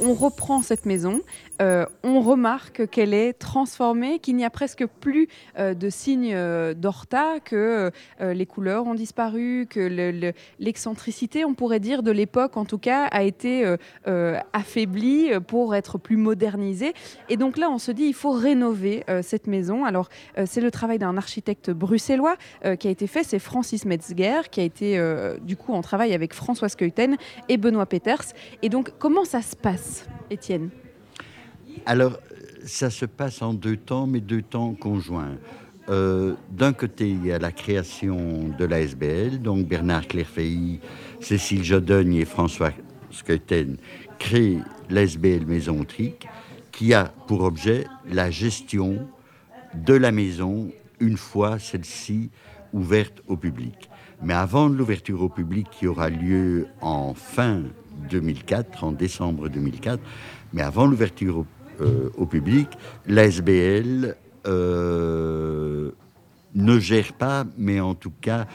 on 0.00 0.14
reprend 0.14 0.62
cette 0.62 0.86
maison 0.86 1.20
euh, 1.62 1.86
on 2.02 2.20
remarque 2.20 2.88
qu'elle 2.88 3.14
est 3.14 3.34
transformée, 3.34 4.18
qu'il 4.18 4.36
n'y 4.36 4.44
a 4.44 4.50
presque 4.50 4.84
plus 4.86 5.28
euh, 5.58 5.74
de 5.74 5.90
signes 5.90 6.32
euh, 6.34 6.74
d'Horta, 6.74 7.38
que 7.44 7.90
les 8.20 8.46
couleurs 8.46 8.86
ont 8.86 8.94
disparu, 8.94 9.66
que 9.68 9.80
l'excentricité, 10.58 11.44
on 11.44 11.54
pourrait 11.54 11.80
dire, 11.80 12.02
de 12.02 12.10
l'époque, 12.10 12.56
en 12.56 12.64
tout 12.64 12.78
cas, 12.78 13.06
a 13.06 13.22
été 13.22 13.64
affaiblie 14.52 15.30
pour 15.46 15.74
être 15.74 15.98
plus 15.98 16.16
modernisée. 16.16 16.94
Et 17.28 17.36
donc 17.36 17.56
là, 17.56 17.68
on 17.70 17.78
se 17.78 17.90
dit, 17.90 18.04
il 18.04 18.14
faut 18.14 18.30
rénover 18.30 19.04
cette 19.22 19.46
maison. 19.46 19.84
Alors, 19.84 20.08
c'est 20.46 20.60
le 20.60 20.70
travail 20.70 20.98
d'un 20.98 21.16
architecte 21.16 21.70
bruxellois 21.70 22.36
qui 22.78 22.88
a 22.88 22.90
été 22.90 23.06
fait, 23.06 23.24
c'est 23.24 23.38
Francis 23.38 23.84
Metzger, 23.84 24.42
qui 24.50 24.60
a 24.60 24.64
été, 24.64 25.00
du 25.42 25.56
coup, 25.56 25.72
en 25.72 25.82
travail 25.82 26.14
avec 26.14 26.34
François 26.34 26.68
Skeuten 26.68 27.16
et 27.48 27.56
Benoît 27.56 27.86
Peters. 27.86 28.32
Et 28.62 28.68
donc, 28.68 28.92
comment 28.98 29.24
ça 29.24 29.42
se 29.42 29.56
passe, 29.56 29.81
Étienne 30.30 30.70
alors, 31.86 32.18
ça 32.64 32.90
se 32.90 33.06
passe 33.06 33.42
en 33.42 33.54
deux 33.54 33.76
temps, 33.76 34.06
mais 34.06 34.20
deux 34.20 34.42
temps 34.42 34.74
conjoints. 34.74 35.36
Euh, 35.88 36.34
d'un 36.50 36.72
côté, 36.72 37.08
il 37.10 37.26
y 37.26 37.32
a 37.32 37.38
la 37.38 37.50
création 37.50 38.48
de 38.56 38.64
l'ASBL, 38.64 39.40
donc 39.40 39.66
Bernard 39.66 40.06
Clairfeilly, 40.06 40.80
Cécile 41.20 41.64
Jodogne 41.64 42.14
et 42.14 42.24
François 42.24 42.72
Skeuten 43.10 43.76
créent 44.18 44.60
l'ASBL 44.90 45.44
Maison 45.44 45.82
Trique, 45.84 46.28
qui 46.70 46.94
a 46.94 47.12
pour 47.26 47.42
objet 47.42 47.86
la 48.08 48.30
gestion 48.30 49.08
de 49.74 49.94
la 49.94 50.12
maison 50.12 50.70
une 51.00 51.16
fois 51.16 51.58
celle-ci 51.58 52.30
ouverte 52.72 53.22
au 53.26 53.36
public. 53.36 53.90
Mais 54.22 54.34
avant 54.34 54.68
l'ouverture 54.68 55.20
au 55.22 55.28
public 55.28 55.66
qui 55.70 55.88
aura 55.88 56.08
lieu 56.08 56.68
en 56.80 57.12
fin 57.12 57.62
2004, 58.10 58.84
en 58.84 58.92
décembre 58.92 59.48
2004, 59.48 60.00
mais 60.52 60.62
avant 60.62 60.86
l'ouverture 60.86 61.38
au 61.38 61.46
euh, 61.80 62.26
public, 62.26 62.68
l'ASBL 63.06 64.16
euh, 64.46 65.90
ne 66.54 66.78
gère 66.78 67.12
pas, 67.14 67.44
mais 67.56 67.80
en 67.80 67.94
tout 67.94 68.12
cas 68.20 68.46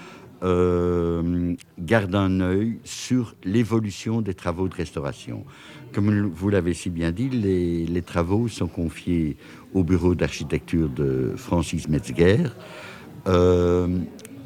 euh, 0.43 1.55
garde 1.79 2.13
un 2.13 2.39
œil 2.41 2.77
sur 2.83 3.35
l'évolution 3.43 4.21
des 4.21 4.33
travaux 4.33 4.67
de 4.67 4.75
restauration. 4.75 5.45
Comme 5.93 6.27
vous 6.27 6.49
l'avez 6.49 6.73
si 6.73 6.89
bien 6.89 7.11
dit, 7.11 7.29
les, 7.29 8.01
travaux 8.01 8.47
sont 8.47 8.67
confiés 8.67 9.37
au 9.73 9.83
bureau 9.83 10.13
d'architecture 10.15 10.89
de 10.89 11.33
Francis 11.35 11.87
Metzger, 11.89 12.43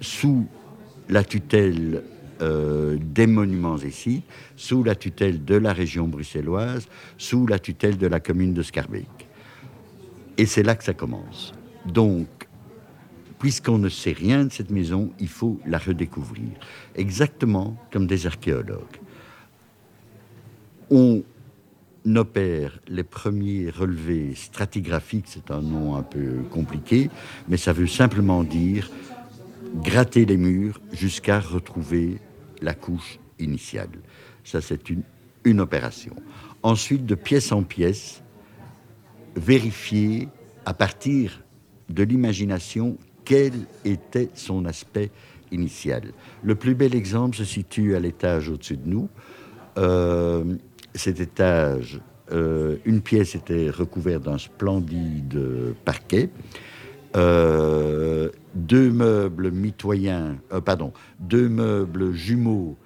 sous 0.01 0.47
la 1.09 1.23
tutelle 1.23 2.03
euh, 2.41 2.97
des 2.99 3.27
monuments 3.27 3.77
et 3.77 3.91
sites 3.91 4.25
sous 4.55 4.83
la 4.83 4.95
tutelle 4.95 5.43
de 5.43 5.55
la 5.55 5.73
région 5.73 6.07
bruxelloise, 6.07 6.87
sous 7.17 7.45
la 7.45 7.59
tutelle 7.59 7.97
de 7.97 8.07
la 8.07 8.19
commune 8.19 8.53
de 8.53 8.63
Scarbeck. 8.63 9.07
Et 10.37 10.45
c'est 10.45 10.63
là 10.63 10.75
que 10.75 10.83
ça 10.83 10.93
commence. 10.93 11.53
Donc, 11.85 12.27
puisqu'on 13.39 13.77
ne 13.77 13.89
sait 13.89 14.13
rien 14.13 14.45
de 14.45 14.51
cette 14.51 14.71
maison, 14.71 15.11
il 15.19 15.27
faut 15.27 15.59
la 15.65 15.77
redécouvrir. 15.77 16.49
Exactement 16.95 17.77
comme 17.91 18.07
des 18.07 18.27
archéologues. 18.27 18.99
On 20.89 21.23
opère 22.15 22.79
les 22.87 23.03
premiers 23.03 23.69
relevés 23.69 24.33
stratigraphiques, 24.35 25.25
c'est 25.27 25.51
un 25.51 25.61
nom 25.61 25.95
un 25.95 26.03
peu 26.03 26.43
compliqué, 26.49 27.09
mais 27.47 27.57
ça 27.57 27.73
veut 27.73 27.87
simplement 27.87 28.43
dire 28.43 28.89
gratter 29.75 30.25
les 30.25 30.37
murs 30.37 30.81
jusqu'à 30.91 31.39
retrouver 31.39 32.19
la 32.61 32.73
couche 32.73 33.19
initiale. 33.39 33.89
Ça, 34.43 34.61
c'est 34.61 34.89
une, 34.89 35.59
opération. 35.59 36.15
Ensuite, 36.63 37.05
de 37.05 37.15
pièce 37.15 37.51
en 37.51 37.63
pièce, 37.63 38.21
vérifier 39.35 40.27
à 40.65 40.73
partir 40.73 41.43
de 41.89 42.03
l'imagination 42.03 42.97
quel 43.25 43.53
était 43.85 44.29
son 44.35 44.65
aspect 44.65 45.09
initial. 45.51 46.11
Le 46.43 46.55
plus 46.55 46.75
bel 46.75 46.95
exemple 46.95 47.35
se 47.35 47.43
situe 47.43 47.95
à 47.95 47.99
l'étage 47.99 48.49
au-dessus 48.49 48.77
de 48.77 48.87
nous. 48.87 49.09
Euh, 49.77 50.43
cet 50.93 51.19
étage, 51.19 51.99
euh, 52.31 52.77
une 52.85 53.01
pièce 53.01 53.35
était 53.35 53.69
recouverte 53.69 54.23
d'un 54.23 54.37
splendide 54.37 55.39
parquet. 55.83 56.29
Euh, 57.15 58.29
deux 58.55 58.91
meubles 58.91 59.51
mitoyens, 59.51 60.37
euh, 60.53 60.61
pardon, 60.61 60.93
deux 61.19 61.49
meubles 61.49 62.13
jumeaux 62.13 62.77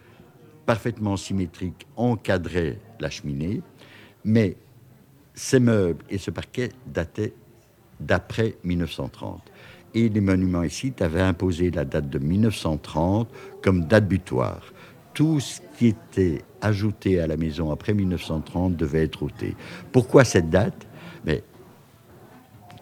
parfaitement 0.65 1.15
symétriques 1.15 1.85
encadraient 1.95 2.79
la 2.99 3.09
cheminée, 3.09 3.61
mais 4.23 4.57
ces 5.35 5.59
meubles 5.59 6.03
et 6.09 6.17
ce 6.17 6.31
parquet 6.31 6.69
dataient 6.87 7.33
d'après 7.99 8.55
1930. 8.63 9.41
Et 9.93 10.09
les 10.09 10.21
monuments 10.21 10.63
ici 10.63 10.93
avaient 10.99 11.21
imposé 11.21 11.71
la 11.71 11.85
date 11.85 12.09
de 12.09 12.19
1930 12.19 13.29
comme 13.61 13.85
date 13.85 14.07
butoir. 14.07 14.73
Tout 15.13 15.39
ce 15.39 15.61
qui 15.77 15.87
était 15.87 16.41
ajouté 16.61 17.21
à 17.21 17.27
la 17.27 17.37
maison 17.37 17.71
après 17.71 17.93
1930 17.93 18.75
devait 18.75 19.03
être 19.03 19.23
ôté. 19.23 19.55
Pourquoi 19.93 20.25
cette 20.25 20.49
date? 20.49 20.87
Mais 21.25 21.43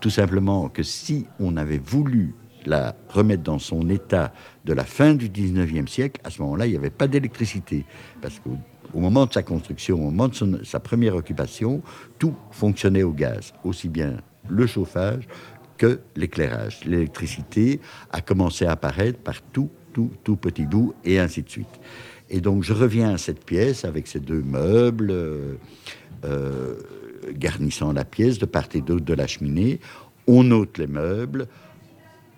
tout 0.04 0.10
simplement 0.10 0.68
que 0.68 0.84
si 0.84 1.28
on 1.40 1.56
avait 1.56 1.78
voulu 1.78 2.36
la 2.66 2.94
remettre 3.08 3.42
dans 3.44 3.58
son 3.58 3.90
état 3.90 4.34
de 4.66 4.74
la 4.74 4.84
fin 4.84 5.14
du 5.14 5.30
19e 5.30 5.88
siècle, 5.88 6.20
à 6.26 6.30
ce 6.30 6.42
moment-là, 6.42 6.66
il 6.66 6.72
n'y 6.72 6.76
avait 6.76 6.90
pas 6.90 7.08
d'électricité. 7.08 7.86
Parce 8.22 8.38
qu'au 8.40 9.00
moment 9.00 9.26
de 9.26 9.32
sa 9.32 9.44
construction, 9.44 9.96
au 9.96 10.12
moment 10.12 10.28
de 10.28 10.62
sa 10.66 10.82
première 10.82 11.16
occupation, 11.16 11.82
tout 12.20 12.36
fonctionnait 12.52 13.04
au 13.04 13.14
gaz, 13.14 13.54
aussi 13.64 13.88
bien 13.88 14.18
le 14.50 14.68
chauffage 14.68 15.26
que 15.78 16.02
l'éclairage. 16.18 16.82
L'électricité 16.84 17.80
a 18.12 18.20
commencé 18.20 18.66
à 18.66 18.74
apparaître 18.74 19.20
par 19.20 19.42
tout, 19.42 19.70
tout, 19.94 20.12
tout 20.26 20.36
petit 20.36 20.66
bout, 20.66 20.96
et 21.06 21.18
ainsi 21.18 21.44
de 21.44 21.50
suite. 21.50 21.80
Et 22.30 22.42
donc 22.42 22.64
je 22.64 22.74
reviens 22.74 23.14
à 23.14 23.18
cette 23.18 23.46
pièce 23.46 23.86
avec 23.86 24.08
ces 24.08 24.20
deux 24.20 24.42
meubles. 24.42 25.12
Euh, 25.12 25.56
euh, 26.26 26.76
garnissant 27.32 27.94
la 27.94 28.06
pièce 28.06 28.38
de 28.38 28.46
part 28.46 28.68
et 28.74 28.82
d'autre 28.82 29.06
de 29.06 29.14
la 29.14 29.28
cheminée. 29.28 29.80
On 30.28 30.50
ôte 30.52 30.78
les 30.78 30.88
meubles, 30.88 31.48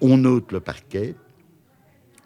on 0.02 0.24
ôte 0.26 0.52
le 0.52 0.60
parquet, 0.60 1.16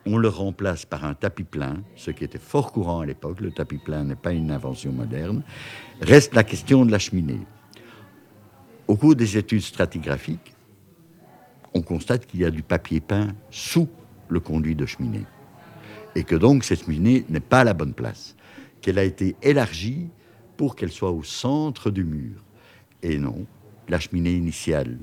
on 0.06 0.18
le 0.18 0.30
remplace 0.30 0.86
par 0.86 1.06
un 1.06 1.14
tapis 1.14 1.44
plein, 1.44 1.84
ce 1.96 2.12
qui 2.12 2.24
était 2.24 2.40
fort 2.40 2.72
courant 2.72 3.02
à 3.02 3.06
l'époque. 3.06 3.42
Le 3.42 3.52
tapis 3.52 3.78
plein 3.78 4.04
n'est 4.04 4.16
pas 4.16 4.32
une 4.32 4.52
invention 4.52 4.92
moderne. 4.92 5.44
Reste 6.02 6.34
la 6.34 6.44
question 6.44 6.86
de 6.86 6.92
la 6.92 7.00
cheminée. 7.00 7.42
Au 8.88 8.96
cours 8.96 9.16
des 9.16 9.38
études 9.38 9.62
stratigraphiques, 9.62 10.56
on 11.74 11.82
constate 11.82 12.26
qu'il 12.26 12.40
y 12.40 12.46
a 12.46 12.50
du 12.50 12.64
papier 12.64 13.00
peint 13.02 13.28
sous 13.52 13.88
le 14.30 14.40
conduit 14.40 14.76
de 14.76 14.86
cheminée. 14.86 15.26
Et 16.16 16.24
que 16.24 16.36
donc 16.36 16.64
cette 16.64 16.86
cheminée 16.86 17.26
n'est 17.30 17.40
pas 17.40 17.60
à 17.60 17.64
la 17.64 17.74
bonne 17.74 17.94
place. 17.94 18.36
Qu'elle 18.82 18.98
a 18.98 19.04
été 19.04 19.36
élargie 19.44 20.10
pour 20.58 20.76
qu'elle 20.76 20.92
soit 20.92 21.12
au 21.12 21.24
centre 21.24 21.92
du 21.92 22.04
mur. 22.04 22.44
Et 23.04 23.18
non, 23.18 23.46
la 23.88 24.00
cheminée 24.00 24.34
initiale 24.34 24.98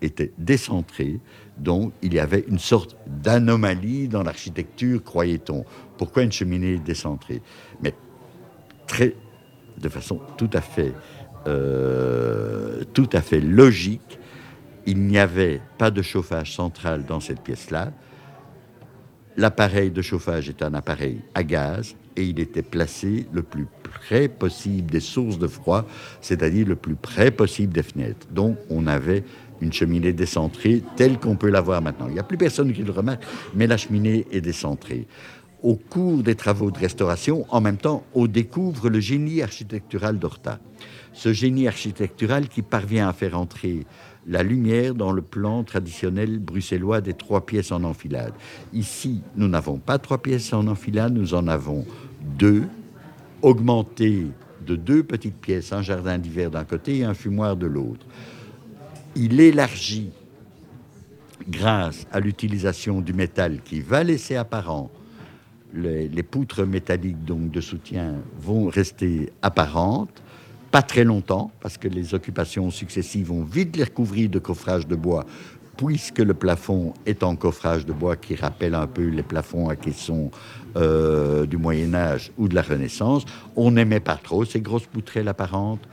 était 0.00 0.32
décentrée, 0.38 1.20
donc 1.58 1.92
il 2.02 2.14
y 2.14 2.18
avait 2.18 2.44
une 2.48 2.58
sorte 2.58 2.96
d'anomalie 3.06 4.08
dans 4.08 4.22
l'architecture, 4.22 5.02
croyait-on. 5.02 5.64
Pourquoi 5.96 6.24
une 6.24 6.32
cheminée 6.32 6.78
décentrée? 6.78 7.40
Mais 7.82 7.94
très, 8.86 9.14
de 9.78 9.88
façon 9.88 10.20
tout 10.36 10.50
à 10.52 10.60
fait, 10.60 10.92
euh, 11.46 12.82
tout 12.92 13.08
à 13.12 13.20
fait 13.20 13.40
logique, 13.40 14.18
il 14.86 14.98
n'y 14.98 15.18
avait 15.18 15.60
pas 15.78 15.90
de 15.90 16.02
chauffage 16.02 16.54
central 16.54 17.04
dans 17.04 17.20
cette 17.20 17.40
pièce-là. 17.40 17.92
L'appareil 19.36 19.90
de 19.90 20.02
chauffage 20.02 20.48
est 20.48 20.62
un 20.62 20.74
appareil 20.74 21.22
à 21.34 21.44
gaz 21.44 21.94
et 22.16 22.24
il 22.24 22.40
était 22.40 22.62
placé 22.62 23.26
le 23.32 23.42
plus 23.42 23.66
près 23.82 24.28
possible 24.28 24.90
des 24.90 25.00
sources 25.00 25.38
de 25.38 25.46
froid, 25.46 25.86
c'est-à-dire 26.20 26.66
le 26.66 26.76
plus 26.76 26.94
près 26.94 27.30
possible 27.30 27.72
des 27.72 27.82
fenêtres. 27.82 28.26
Donc 28.30 28.56
on 28.70 28.86
avait 28.86 29.24
une 29.60 29.72
cheminée 29.72 30.12
décentrée 30.12 30.82
telle 30.96 31.18
qu'on 31.18 31.36
peut 31.36 31.50
la 31.50 31.60
voir 31.60 31.80
maintenant. 31.82 32.08
Il 32.08 32.14
n'y 32.14 32.20
a 32.20 32.24
plus 32.24 32.36
personne 32.36 32.72
qui 32.72 32.82
le 32.82 32.92
remarque, 32.92 33.22
mais 33.54 33.66
la 33.66 33.76
cheminée 33.76 34.26
est 34.32 34.40
décentrée. 34.40 35.06
Au 35.62 35.76
cours 35.76 36.24
des 36.24 36.34
travaux 36.34 36.72
de 36.72 36.78
restauration, 36.78 37.46
en 37.48 37.60
même 37.60 37.76
temps, 37.76 38.04
on 38.14 38.26
découvre 38.26 38.88
le 38.88 38.98
génie 38.98 39.42
architectural 39.42 40.18
d'Horta. 40.18 40.58
Ce 41.12 41.32
génie 41.32 41.68
architectural 41.68 42.48
qui 42.48 42.62
parvient 42.62 43.08
à 43.08 43.12
faire 43.12 43.38
entrer 43.38 43.86
la 44.26 44.42
lumière 44.42 44.94
dans 44.94 45.12
le 45.12 45.22
plan 45.22 45.64
traditionnel 45.64 46.38
bruxellois 46.38 47.00
des 47.00 47.14
trois 47.14 47.44
pièces 47.44 47.72
en 47.72 47.82
enfilade. 47.84 48.32
Ici, 48.72 49.22
nous 49.36 49.48
n'avons 49.48 49.78
pas 49.78 49.98
trois 49.98 50.18
pièces 50.18 50.52
en 50.52 50.66
enfilade, 50.68 51.12
nous 51.12 51.34
en 51.34 51.48
avons 51.48 51.84
deux, 52.38 52.64
augmentées 53.42 54.26
de 54.64 54.76
deux 54.76 55.02
petites 55.02 55.36
pièces, 55.36 55.72
un 55.72 55.82
jardin 55.82 56.18
d'hiver 56.18 56.50
d'un 56.50 56.64
côté 56.64 56.98
et 56.98 57.04
un 57.04 57.14
fumoir 57.14 57.56
de 57.56 57.66
l'autre 57.66 58.06
il 59.14 59.40
élargit, 59.40 60.10
grâce 61.48 62.06
à 62.12 62.20
l'utilisation 62.20 63.00
du 63.00 63.12
métal 63.12 63.60
qui 63.62 63.80
va 63.80 64.04
laisser 64.04 64.36
apparent, 64.36 64.90
les, 65.74 66.22
poutres 66.22 66.66
métalliques 66.66 67.24
donc 67.24 67.50
de 67.50 67.60
soutien 67.60 68.16
vont 68.38 68.68
rester 68.68 69.32
apparentes, 69.40 70.21
pas 70.72 70.82
très 70.82 71.04
longtemps, 71.04 71.52
parce 71.60 71.78
que 71.78 71.86
les 71.86 72.14
occupations 72.14 72.70
successives 72.70 73.28
vont 73.28 73.44
vite 73.44 73.76
les 73.76 73.84
recouvrir 73.84 74.28
de 74.28 74.40
coffrage 74.40 74.88
de 74.88 74.96
bois, 74.96 75.24
puisque 75.76 76.18
le 76.18 76.34
plafond 76.34 76.94
est 77.06 77.22
en 77.22 77.36
coffrage 77.36 77.86
de 77.86 77.92
bois 77.92 78.16
qui 78.16 78.34
rappelle 78.34 78.74
un 78.74 78.88
peu 78.88 79.06
les 79.06 79.22
plafonds 79.22 79.68
à 79.68 79.76
caisson 79.76 80.32
euh, 80.76 81.46
du 81.46 81.56
Moyen 81.58 81.94
Âge 81.94 82.32
ou 82.38 82.48
de 82.48 82.56
la 82.56 82.62
Renaissance. 82.62 83.24
On 83.54 83.70
n'aimait 83.70 84.00
pas 84.00 84.16
trop 84.16 84.44
ces 84.44 84.60
grosses 84.60 84.86
poutrelles 84.86 85.28
apparentes 85.28 85.86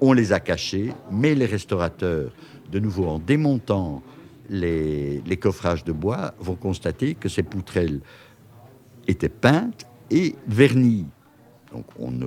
on 0.00 0.12
les 0.12 0.32
a 0.32 0.40
cachés, 0.40 0.92
mais 1.10 1.34
les 1.34 1.46
restaurateurs, 1.46 2.32
de 2.70 2.78
nouveau 2.78 3.06
en 3.06 3.18
démontant 3.18 4.02
les, 4.48 5.22
coffrages 5.40 5.84
de 5.84 5.92
bois, 5.92 6.34
vont 6.40 6.54
constater 6.54 7.14
que 7.14 7.28
ces 7.28 7.42
poutrelles 7.42 8.00
étaient 9.06 9.28
peintes 9.28 9.86
et 10.10 10.34
vernies. 10.48 11.06
Donc 11.72 11.84
on 11.98 12.10
ne 12.10 12.26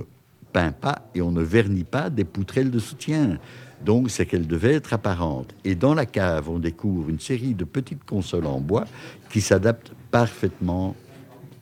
peint 0.54 0.72
pas 0.72 1.10
et 1.14 1.20
on 1.20 1.30
ne 1.30 1.42
vernit 1.42 1.84
pas 1.84 2.08
des 2.08 2.24
poutrelles 2.24 2.70
de 2.70 2.78
soutien. 2.78 3.38
Donc 3.84 4.10
c'est 4.10 4.24
qu'elles 4.24 4.46
devaient 4.46 4.72
être 4.72 4.94
apparentes. 4.94 5.54
Et 5.64 5.74
dans 5.74 5.92
la 5.92 6.06
cave, 6.06 6.48
on 6.48 6.58
découvre 6.58 7.10
une 7.10 7.20
série 7.20 7.52
de 7.52 7.64
petites 7.64 8.04
consoles 8.04 8.46
en 8.46 8.60
bois 8.60 8.86
qui 9.28 9.42
s'adaptent 9.42 9.92
parfaitement 10.10 10.96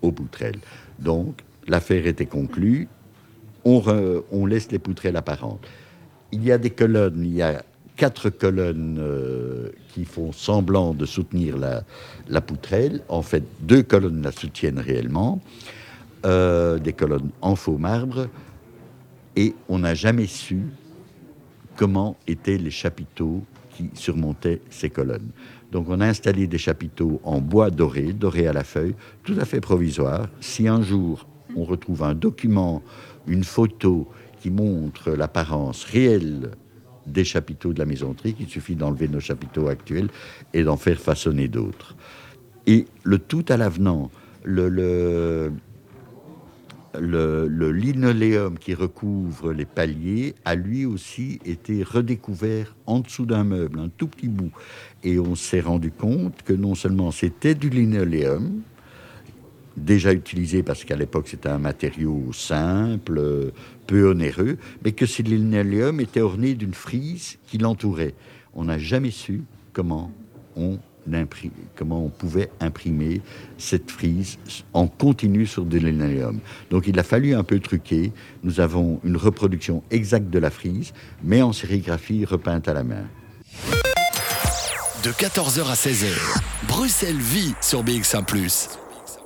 aux 0.01 0.13
poutrelles. 0.13 0.61
Donc 1.01 1.41
l'affaire 1.67 2.07
était 2.07 2.27
conclue. 2.27 2.87
On, 3.65 3.83
on 4.31 4.47
laisse 4.47 4.71
les 4.71 4.79
poutrelles 4.79 5.17
apparentes 5.17 5.67
il 6.33 6.45
y 6.45 6.51
a 6.51 6.59
des 6.59 6.71
colonnes, 6.71 7.23
il 7.25 7.35
y 7.35 7.43
a 7.43 7.63
quatre 7.97 8.31
colonnes 8.31 8.99
euh, 8.99 9.69
qui 9.93 10.05
font 10.05 10.33
semblant 10.33 10.95
de 10.95 11.07
soutenir 11.07 11.57
la, 11.59 12.41
poutrelle. 12.41 13.03
En 13.09 13.23
fait, 13.23 13.45
deux 13.61 13.83
colonnes 13.83 14.23
la 14.23 14.33
soutiennent 14.33 14.81
réellement, 14.81 15.41
euh, 16.25 16.79
des 16.79 16.95
colonnes 16.95 17.31
en 17.43 17.55
faux 17.55 17.79
marbre, 17.79 18.29
et 19.37 19.55
on 19.69 19.79
n'a 19.79 19.95
jamais 19.95 20.27
su 20.27 20.61
comment 21.77 22.17
étaient 22.27 22.59
les 22.59 22.71
chapiteaux 22.71 23.43
qui 23.71 23.91
surmontaient 23.95 24.61
ces 24.71 24.91
colonnes. 24.91 25.31
Donc 25.71 25.87
on 25.89 26.01
a 26.01 26.07
installé 26.07 26.47
des 26.47 26.59
chapiteaux 26.59 27.21
en 27.25 27.41
bois 27.41 27.71
doré, 27.71 28.13
doré 28.13 28.47
à 28.47 28.53
la 28.53 28.65
feuille, 28.65 28.95
tout 29.25 29.37
à 29.41 29.45
fait 29.45 29.61
provisoire. 29.61 30.29
Si 30.41 30.69
un 30.69 30.83
jour 30.83 31.27
on 31.57 31.65
retrouve 31.65 32.03
un 32.03 32.15
document, 32.15 32.83
une 33.27 33.45
photo 33.45 34.09
qui 34.41 34.51
montre 34.51 35.13
l'apparence 35.13 35.85
réelle 35.85 36.51
des 37.07 37.25
chapiteaux 37.25 37.73
de 37.73 37.79
la 37.79 37.87
maisonnerie, 37.87 38.37
il 38.39 38.49
suffit 38.49 38.77
d'enlever 38.77 39.09
nos 39.09 39.21
chapiteaux 39.21 39.69
actuels 39.69 40.09
et 40.55 40.63
d'en 40.63 40.77
faire 40.77 40.99
façonner 40.99 41.49
d'autres. 41.49 41.97
Et 42.67 42.87
le 43.03 43.19
tout 43.19 43.45
à 43.49 43.57
l'avenant, 43.57 44.11
le, 44.45 45.53
le, 46.99 47.71
linoléum 47.73 48.59
qui 48.59 48.75
recouvre 48.75 49.53
les 49.53 49.65
paliers 49.65 50.35
a 50.45 50.55
lui 50.55 50.85
aussi 50.85 51.41
été 51.45 51.83
redécouvert 51.83 52.75
en 52.87 53.01
dessous 53.01 53.27
d'un 53.27 53.45
meuble, 53.45 53.79
un 53.79 53.89
tout 53.89 54.09
petit 54.09 54.29
bout. 54.29 54.53
Et 55.03 55.19
on 55.19 55.35
s'est 55.35 55.61
rendu 55.61 55.91
compte 55.91 56.43
que 56.43 56.53
non 56.53 56.75
seulement 56.75 57.11
c'était 57.11 57.55
du 57.55 57.71
linoléum, 57.71 58.63
déjà 59.77 60.13
utilisé 60.13 60.63
parce 60.63 60.85
qu'à 60.85 60.97
l'époque 60.97 61.29
c'était 61.29 61.49
un 61.49 61.59
matériau 61.59 62.31
simple, 62.33 63.53
peu 63.87 64.11
onéreux, 64.11 64.59
mais 64.85 64.93
que 64.93 65.07
ce 65.07 65.23
linoléum 65.23 66.01
était 66.01 66.21
orné 66.21 66.55
d'une 66.55 66.75
frise 66.75 67.39
qui 67.47 67.59
l'entourait. 67.59 68.15
On 68.55 68.65
n'a 68.65 68.79
jamais 68.79 69.11
su 69.11 69.43
comment 69.73 70.13
on, 70.57 70.79
comment 71.77 72.05
on 72.05 72.09
pouvait 72.09 72.51
imprimer 72.61 73.21
cette 73.59 73.91
frise 73.91 74.39
en 74.73 74.87
continu 74.87 75.47
sur 75.47 75.65
du 75.65 75.79
linoléum. 75.79 76.41
Donc 76.71 76.87
il 76.87 76.99
a 76.99 77.03
fallu 77.03 77.35
un 77.35 77.45
peu 77.45 77.59
truquer. 77.61 78.13
Nous 78.43 78.61
avons 78.61 79.01
une 79.05 79.17
reproduction 79.17 79.83
exacte 79.91 80.31
de 80.31 80.39
la 80.39 80.51
frise, 80.51 80.93
mais 81.23 81.43
en 81.43 81.53
sérigraphie 81.53 82.25
repeinte 82.25 82.69
à 82.69 82.75
la 82.75 82.85
main. 82.85 83.05
De 85.05 85.11
14h 85.11 85.67
à 85.67 85.75
16h, 85.75 86.13
Bruxelles 86.69 87.17
vit 87.17 87.55
sur 87.61 87.83
BX1⁇ 87.83 88.25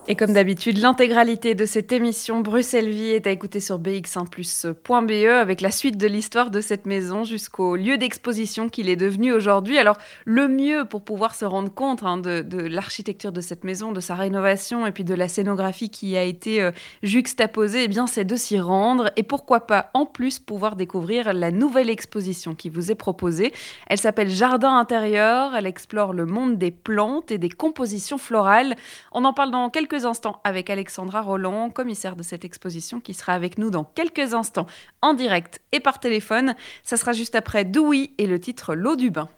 et 0.09 0.15
comme 0.15 0.33
d'habitude, 0.33 0.79
l'intégralité 0.79 1.57
de 1.57 1.67
cette 1.67 1.91
émission 1.91 2.41
Bruxelles 2.41 2.91
Vie 2.91 3.09
est 3.09 3.27
à 3.27 3.33
écouter 3.33 3.59
sur 3.59 3.81
bx1plus.be 3.81 5.29
avec 5.29 5.61
la 5.61 5.73
suite 5.73 5.97
de 5.97 6.07
l'histoire 6.07 6.53
de 6.53 6.61
cette 6.61 6.87
maison 6.87 7.25
jusqu'au 7.25 7.75
lieu 7.75 7.99
d'exposition 7.99 8.69
qu'il 8.69 8.89
est 8.89 8.95
devenu 8.95 9.33
aujourd'hui. 9.33 9.79
Alors, 9.79 9.97
le 10.25 10.47
mieux 10.47 10.85
pour 10.85 11.03
pouvoir 11.03 11.35
se 11.35 11.45
rendre 11.45 11.75
compte 11.75 12.05
hein, 12.05 12.19
de, 12.19 12.61
l'architecture 12.69 13.33
de 13.33 13.41
cette 13.41 13.65
maison, 13.65 13.91
de 13.91 14.01
sa 14.01 14.15
rénovation 14.15 14.87
et 14.87 14.93
puis 14.93 15.03
de 15.03 15.15
la 15.15 15.27
scénographie 15.27 15.91
qui 15.91 16.17
a 16.17 16.23
été 16.23 16.63
euh, 16.63 16.71
juxtaposée, 17.03 17.85
eh 17.85 17.89
bien, 17.89 18.07
c'est 18.07 18.25
de 18.25 18.37
s'y 18.37 18.61
rendre 18.61 19.11
et 19.17 19.25
pourquoi 19.25 19.67
pas 19.67 19.91
en 19.93 20.07
plus 20.07 20.39
pouvoir 20.39 20.77
découvrir 20.77 21.33
la 21.33 21.51
nouvelle 21.51 21.91
exposition 21.91 22.55
qui 22.55 22.69
vous 22.69 22.93
est 22.93 22.97
proposée. 22.97 23.53
Elle 23.89 23.99
s'appelle 23.99 24.31
Jardin 24.31 24.77
intérieur. 24.77 25.57
Elle 25.57 25.67
explore 25.67 26.13
le 26.13 26.27
monde 26.27 26.59
des 26.59 26.71
plantes 26.71 27.33
et 27.33 27.39
des 27.39 27.51
compositions 27.51 28.19
florales. 28.19 28.77
On 29.11 29.25
en 29.25 29.33
parle 29.33 29.51
dans 29.51 29.69
quelques 29.69 29.96
instants 30.05 30.41
avec 30.45 30.71
Alexandra 30.71 31.23
Roland, 31.23 31.71
commissaire 31.71 32.17
de 32.17 32.23
cette 32.23 32.45
exposition, 32.45 33.01
qui 33.01 33.15
sera 33.15 33.33
avec 33.33 33.59
nous 33.59 33.71
dans 33.71 33.85
quelques 33.85 34.35
instants 34.35 34.67
en 35.03 35.15
direct 35.15 35.61
et 35.73 35.81
par 35.81 36.01
téléphone. 36.01 36.55
Ça 36.83 36.97
sera 36.97 37.13
juste 37.13 37.35
après 37.35 37.65
Doui 37.65 38.13
et 38.19 38.27
le 38.27 38.39
titre 38.41 38.75
L'eau 38.75 38.97
du 38.97 39.11
bain. 39.11 39.29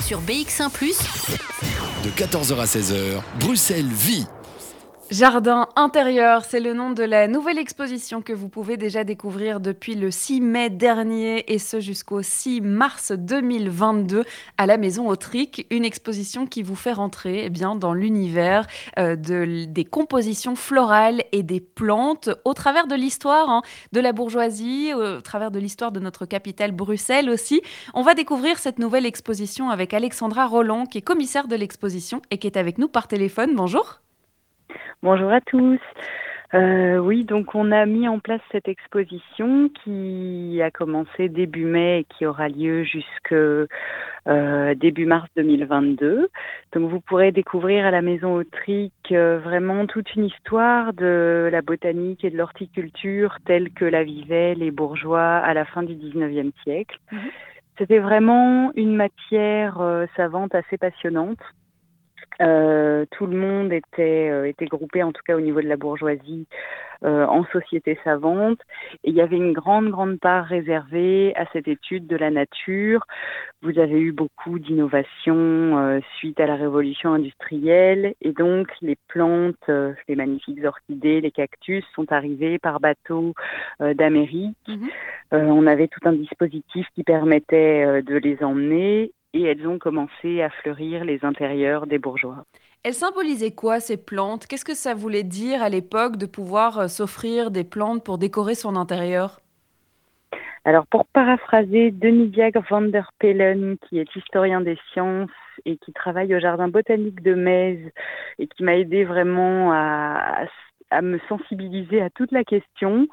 Sur 0.00 0.20
BX1⁇ 0.20 0.70
de 2.04 2.10
14h 2.10 2.60
à 2.60 2.64
16h, 2.64 3.20
Bruxelles 3.40 3.84
vit 3.84 4.26
Jardin 5.10 5.68
intérieur, 5.74 6.44
c'est 6.44 6.60
le 6.60 6.74
nom 6.74 6.90
de 6.90 7.02
la 7.02 7.28
nouvelle 7.28 7.56
exposition 7.56 8.20
que 8.20 8.34
vous 8.34 8.50
pouvez 8.50 8.76
déjà 8.76 9.04
découvrir 9.04 9.58
depuis 9.58 9.94
le 9.94 10.10
6 10.10 10.42
mai 10.42 10.68
dernier 10.68 11.50
et 11.50 11.58
ce 11.58 11.80
jusqu'au 11.80 12.20
6 12.20 12.60
mars 12.60 13.12
2022 13.12 14.24
à 14.58 14.66
la 14.66 14.76
Maison 14.76 15.08
Autrique. 15.08 15.66
Une 15.70 15.86
exposition 15.86 16.46
qui 16.46 16.62
vous 16.62 16.74
fait 16.74 16.92
rentrer 16.92 17.44
eh 17.46 17.48
bien, 17.48 17.74
dans 17.74 17.94
l'univers 17.94 18.66
euh, 18.98 19.16
de, 19.16 19.64
des 19.64 19.86
compositions 19.86 20.56
florales 20.56 21.24
et 21.32 21.42
des 21.42 21.60
plantes 21.60 22.28
au 22.44 22.52
travers 22.52 22.86
de 22.86 22.94
l'histoire 22.94 23.48
hein, 23.48 23.62
de 23.92 24.00
la 24.00 24.12
bourgeoisie, 24.12 24.92
au 24.92 25.22
travers 25.22 25.50
de 25.50 25.58
l'histoire 25.58 25.90
de 25.90 26.00
notre 26.00 26.26
capitale 26.26 26.72
Bruxelles 26.72 27.30
aussi. 27.30 27.62
On 27.94 28.02
va 28.02 28.14
découvrir 28.14 28.58
cette 28.58 28.78
nouvelle 28.78 29.06
exposition 29.06 29.70
avec 29.70 29.94
Alexandra 29.94 30.46
Roland 30.46 30.84
qui 30.84 30.98
est 30.98 31.02
commissaire 31.02 31.48
de 31.48 31.56
l'exposition 31.56 32.20
et 32.30 32.36
qui 32.36 32.46
est 32.46 32.58
avec 32.58 32.76
nous 32.76 32.88
par 32.88 33.08
téléphone. 33.08 33.54
Bonjour. 33.54 34.02
Bonjour 35.04 35.30
à 35.30 35.40
tous. 35.40 35.78
Euh, 36.54 36.98
oui, 36.98 37.24
donc 37.24 37.54
on 37.54 37.70
a 37.70 37.86
mis 37.86 38.08
en 38.08 38.18
place 38.18 38.40
cette 38.50 38.66
exposition 38.66 39.70
qui 39.84 40.60
a 40.60 40.72
commencé 40.72 41.28
début 41.28 41.66
mai 41.66 42.00
et 42.00 42.04
qui 42.04 42.26
aura 42.26 42.48
lieu 42.48 42.82
jusque 42.82 43.32
euh, 43.32 44.74
début 44.74 45.06
mars 45.06 45.28
2022. 45.36 46.28
Donc 46.72 46.90
vous 46.90 47.00
pourrez 47.00 47.30
découvrir 47.30 47.86
à 47.86 47.92
la 47.92 48.02
Maison 48.02 48.34
Autrique 48.34 49.12
euh, 49.12 49.38
vraiment 49.38 49.86
toute 49.86 50.12
une 50.16 50.24
histoire 50.24 50.92
de 50.94 51.48
la 51.52 51.62
botanique 51.62 52.24
et 52.24 52.30
de 52.30 52.36
l'horticulture 52.36 53.38
telle 53.46 53.70
que 53.70 53.84
la 53.84 54.02
vivaient 54.02 54.56
les 54.56 54.72
bourgeois 54.72 55.36
à 55.36 55.54
la 55.54 55.64
fin 55.64 55.84
du 55.84 55.94
19e 55.94 56.50
siècle. 56.64 56.98
Mhm. 57.12 57.20
C'était 57.78 58.00
vraiment 58.00 58.72
une 58.74 58.96
matière 58.96 59.78
savante 60.16 60.56
assez 60.56 60.76
passionnante. 60.76 61.38
Euh, 62.40 63.04
tout 63.10 63.26
le 63.26 63.36
monde 63.36 63.72
était, 63.72 64.30
euh, 64.30 64.46
était 64.46 64.66
groupé, 64.66 65.02
en 65.02 65.12
tout 65.12 65.22
cas 65.26 65.36
au 65.36 65.40
niveau 65.40 65.60
de 65.60 65.66
la 65.66 65.76
bourgeoisie, 65.76 66.46
euh, 67.04 67.26
en 67.26 67.44
société 67.46 67.98
savante. 68.04 68.60
Et 69.04 69.10
il 69.10 69.14
y 69.14 69.20
avait 69.20 69.36
une 69.36 69.52
grande, 69.52 69.90
grande 69.90 70.20
part 70.20 70.44
réservée 70.44 71.32
à 71.36 71.46
cette 71.52 71.68
étude 71.68 72.06
de 72.06 72.16
la 72.16 72.30
nature. 72.30 73.04
Vous 73.62 73.78
avez 73.78 74.00
eu 74.00 74.12
beaucoup 74.12 74.58
d'innovations 74.58 76.00
suite 76.16 76.38
à 76.38 76.46
la 76.46 76.54
révolution 76.54 77.12
industrielle. 77.12 78.14
Et 78.20 78.32
donc, 78.32 78.68
les 78.82 78.96
plantes, 79.08 79.70
les 80.08 80.14
magnifiques 80.14 80.64
orchidées, 80.64 81.20
les 81.20 81.32
cactus 81.32 81.84
sont 81.94 82.12
arrivés 82.12 82.58
par 82.58 82.78
bateau 82.78 83.34
d'Amérique. 83.80 84.56
Mhm. 84.68 84.88
on 85.32 85.66
avait 85.66 85.88
tout 85.88 86.00
un 86.04 86.12
dispositif 86.12 86.86
qui 86.94 87.02
permettait 87.02 88.02
de 88.02 88.16
les 88.16 88.42
emmener 88.44 89.12
et 89.34 89.42
elles 89.42 89.66
ont 89.66 89.78
commencé 89.78 90.42
à 90.42 90.50
fleurir 90.50 91.04
les 91.04 91.24
intérieurs 91.24 91.86
des 91.86 91.98
bourgeois. 91.98 92.44
Elles 92.84 92.94
symbolisaient 92.94 93.54
quoi 93.54 93.80
ces 93.80 93.96
plantes? 93.96 94.46
Qu'est-ce 94.46 94.64
que 94.64 94.74
ça 94.74 94.94
voulait 94.94 95.24
dire 95.24 95.62
à 95.62 95.68
l'époque 95.68 96.16
de 96.16 96.26
pouvoir 96.26 96.78
euh, 96.78 96.88
s'offrir 96.88 97.50
des 97.50 97.64
plantes 97.64 98.04
pour 98.04 98.18
décorer 98.18 98.54
son 98.54 98.76
intérieur? 98.76 99.40
Alors, 100.64 100.86
pour 100.86 101.06
paraphraser 101.06 101.90
Denis 101.90 102.28
Diagre 102.28 102.62
van 102.68 102.82
der 102.82 103.10
Pelen, 103.18 103.78
qui 103.78 103.98
est 103.98 104.16
historien 104.16 104.60
des 104.60 104.78
sciences 104.92 105.30
et 105.64 105.76
qui 105.78 105.92
travaille 105.92 106.34
au 106.34 106.40
Jardin 106.40 106.68
botanique 106.68 107.22
de 107.22 107.34
Metz 107.34 107.80
et 108.38 108.46
qui 108.46 108.62
m'a 108.62 108.76
aidé 108.76 109.04
vraiment 109.04 109.72
à, 109.72 110.46
me 111.02 111.18
sensibiliser 111.28 112.00
à 112.00 112.10
toute 112.10 112.32
la 112.32 112.44
question, 112.44 113.08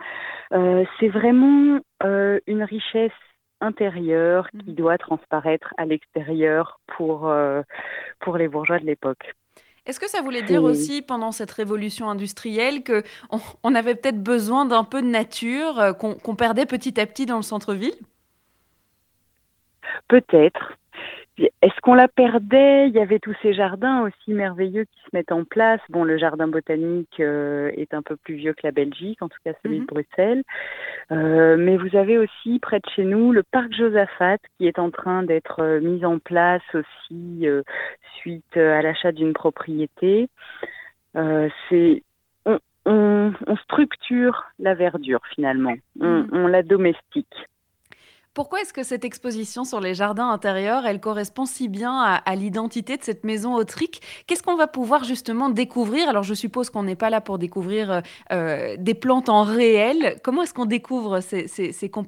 euh, 0.53 0.85
c'est 0.99 1.07
vraiment 1.07 1.79
euh, 2.03 2.39
une 2.47 2.63
richesse 2.63 3.11
intérieur 3.61 4.49
qui 4.51 4.71
mmh. 4.71 4.75
doit 4.75 4.97
transparaître 4.97 5.73
à 5.77 5.85
l'extérieur 5.85 6.79
pour, 6.97 7.29
euh, 7.29 7.61
pour 8.19 8.37
les 8.37 8.47
bourgeois 8.47 8.79
de 8.79 8.85
l'époque. 8.85 9.33
Est-ce 9.85 9.99
que 9.99 10.09
ça 10.09 10.21
voulait 10.21 10.41
dire 10.41 10.63
aussi, 10.63 11.03
pendant 11.03 11.31
cette 11.31 11.51
révolution 11.51 12.09
industrielle, 12.09 12.83
qu'on 12.83 13.03
on 13.63 13.75
avait 13.75 13.93
peut-être 13.93 14.21
besoin 14.21 14.65
d'un 14.65 14.83
peu 14.83 15.01
de 15.01 15.07
nature, 15.07 15.79
euh, 15.79 15.93
qu'on 15.93 16.35
perdait 16.35 16.65
petit 16.65 16.99
à 16.99 17.05
petit 17.05 17.27
dans 17.27 17.35
le 17.35 17.43
centre-ville? 17.43 17.93
Peut-être. 20.07 20.73
Est-ce 21.37 21.81
qu'on 21.81 21.95
la 21.95 22.07
perdait? 22.07 22.87
Il 22.87 22.95
y 22.95 22.99
avait 22.99 23.19
tous 23.19 23.35
ces 23.41 23.53
jardins 23.53 24.03
aussi 24.03 24.33
merveilleux 24.33 24.85
qui 24.85 24.99
se 25.01 25.09
mettent 25.11 25.33
en 25.33 25.43
place. 25.43 25.81
Bon, 25.89 26.05
le 26.05 26.17
jardin 26.17 26.47
botanique 26.47 27.19
euh, 27.19 27.71
est 27.75 27.93
un 27.93 28.01
peu 28.01 28.15
plus 28.15 28.35
vieux 28.35 28.53
que 28.53 28.61
la 28.63 28.71
Belgique, 28.71 29.21
en 29.21 29.27
tout 29.27 29.39
cas 29.43 29.51
celui 29.61 29.77
de 29.77 29.81
mhm. 29.81 29.87
Bruxelles. 29.87 30.43
Euh, 31.11 31.57
mais 31.57 31.75
vous 31.75 31.95
avez 31.97 32.17
aussi 32.17 32.59
près 32.59 32.79
de 32.79 32.89
chez 32.95 33.03
nous 33.03 33.33
le 33.33 33.43
parc 33.43 33.73
Josaphat 33.73 34.37
qui 34.57 34.67
est 34.67 34.79
en 34.79 34.91
train 34.91 35.23
d'être 35.23 35.61
euh, 35.61 35.81
mis 35.81 36.05
en 36.05 36.19
place 36.19 36.63
aussi 36.73 37.47
suite 38.19 38.55
à 38.55 38.81
l'achat 38.81 39.11
d'une 39.11 39.33
propriété. 39.33 40.29
C'est 41.69 42.03
on, 42.85 43.33
structure 43.63 44.43
la 44.59 44.75
verdure 44.75 45.21
finalement, 45.33 45.75
on 45.99 46.27
mhm. 46.31 46.47
la 46.47 46.63
domestique. 46.63 47.35
Pourquoi 48.35 48.59
est-ce 48.59 48.73
que 48.73 48.83
cette 48.83 49.05
exposition 49.05 49.63
sur 49.63 49.79
les 49.79 49.93
jardins 49.93 50.29
intérieurs, 50.29 50.85
elle 50.85 50.99
correspond 50.99 51.45
si 51.45 51.69
bien 51.69 51.93
à, 51.97 52.35
l'identité 52.35 52.97
de 52.97 53.01
cette 53.01 53.23
maison 53.23 53.55
autrique? 53.55 54.01
Qu'est-ce 54.27 54.43
qu'on 54.43 54.57
va 54.57 54.67
pouvoir 54.67 55.05
justement 55.05 55.49
découvrir? 55.49 56.09
Alors 56.09 56.23
je 56.23 56.33
suppose 56.33 56.69
qu'on 56.69 56.83
n'est 56.83 56.97
pas 56.97 57.09
là 57.09 57.21
pour 57.21 57.39
découvrir 57.39 57.89
euh, 57.89 58.01
euh, 58.33 58.75
des 58.77 58.93
plantes 58.93 59.29
en 59.29 59.43
réel. 59.43 60.17
Comment 60.21 60.43
est-ce 60.43 60.53
qu'on 60.53 60.65
découvre 60.65 61.21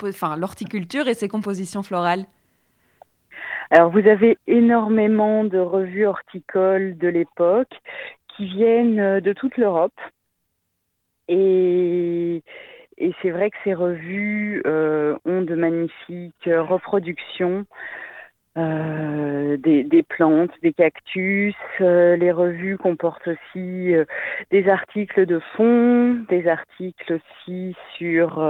enfin, 0.03 0.35
l'horticulture 0.35 1.07
et 1.07 1.13
ses 1.13 1.29
compositions 1.29 1.81
florales? 1.81 2.25
Alors 3.71 3.89
vous 3.89 4.05
avez 4.05 4.37
énormément 4.47 5.45
de 5.45 5.59
revues 5.59 6.07
horticoles 6.07 6.97
de 6.97 7.07
l'époque 7.07 7.71
qui 8.35 8.47
viennent 8.47 8.99
euh, 8.99 9.21
de 9.21 9.31
toute 9.31 9.55
l'Europe. 9.55 9.97
Et 11.29 12.43
et 12.97 13.13
c'est 13.21 13.29
vrai 13.29 13.49
que 13.49 13.57
ces 13.63 13.73
revues 13.73 14.61
euh, 14.65 15.15
ont 15.25 15.41
de 15.41 15.55
magnifiques 15.55 16.49
reproductions 16.49 17.65
euh, 18.57 19.55
des, 19.57 19.83
des, 19.83 20.01
plantes, 20.01 20.49
des 20.63 20.73
cactus. 20.73 21.53
Euh, 21.79 22.15
les 22.15 22.31
revues 22.31 22.77
comportent 22.79 23.27
aussi 23.27 23.93
euh, 23.93 24.05
des 24.49 24.67
articles 24.67 25.27
de 25.27 25.39
fond, 25.55 26.25
des 26.27 26.47
articles 26.47 27.13
aussi 27.13 27.75
sur 27.97 28.43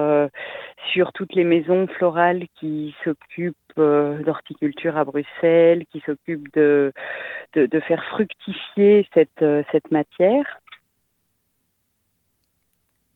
sur 0.93 1.11
toutes 1.11 1.35
les 1.35 1.43
maisons 1.43 1.87
florales 1.87 2.45
qui 2.57 2.95
s'occupent 3.03 3.55
d'horticulture 3.75 4.95
à 4.95 5.03
Bruxelles, 5.03 5.83
qui 5.91 6.01
s'occupent 6.05 6.53
de, 6.53 6.93
de, 7.53 7.65
de 7.65 7.79
faire 7.81 8.03
fructifier 8.05 9.05
cette 9.13 9.43
cette 9.73 9.91
matière. 9.91 10.61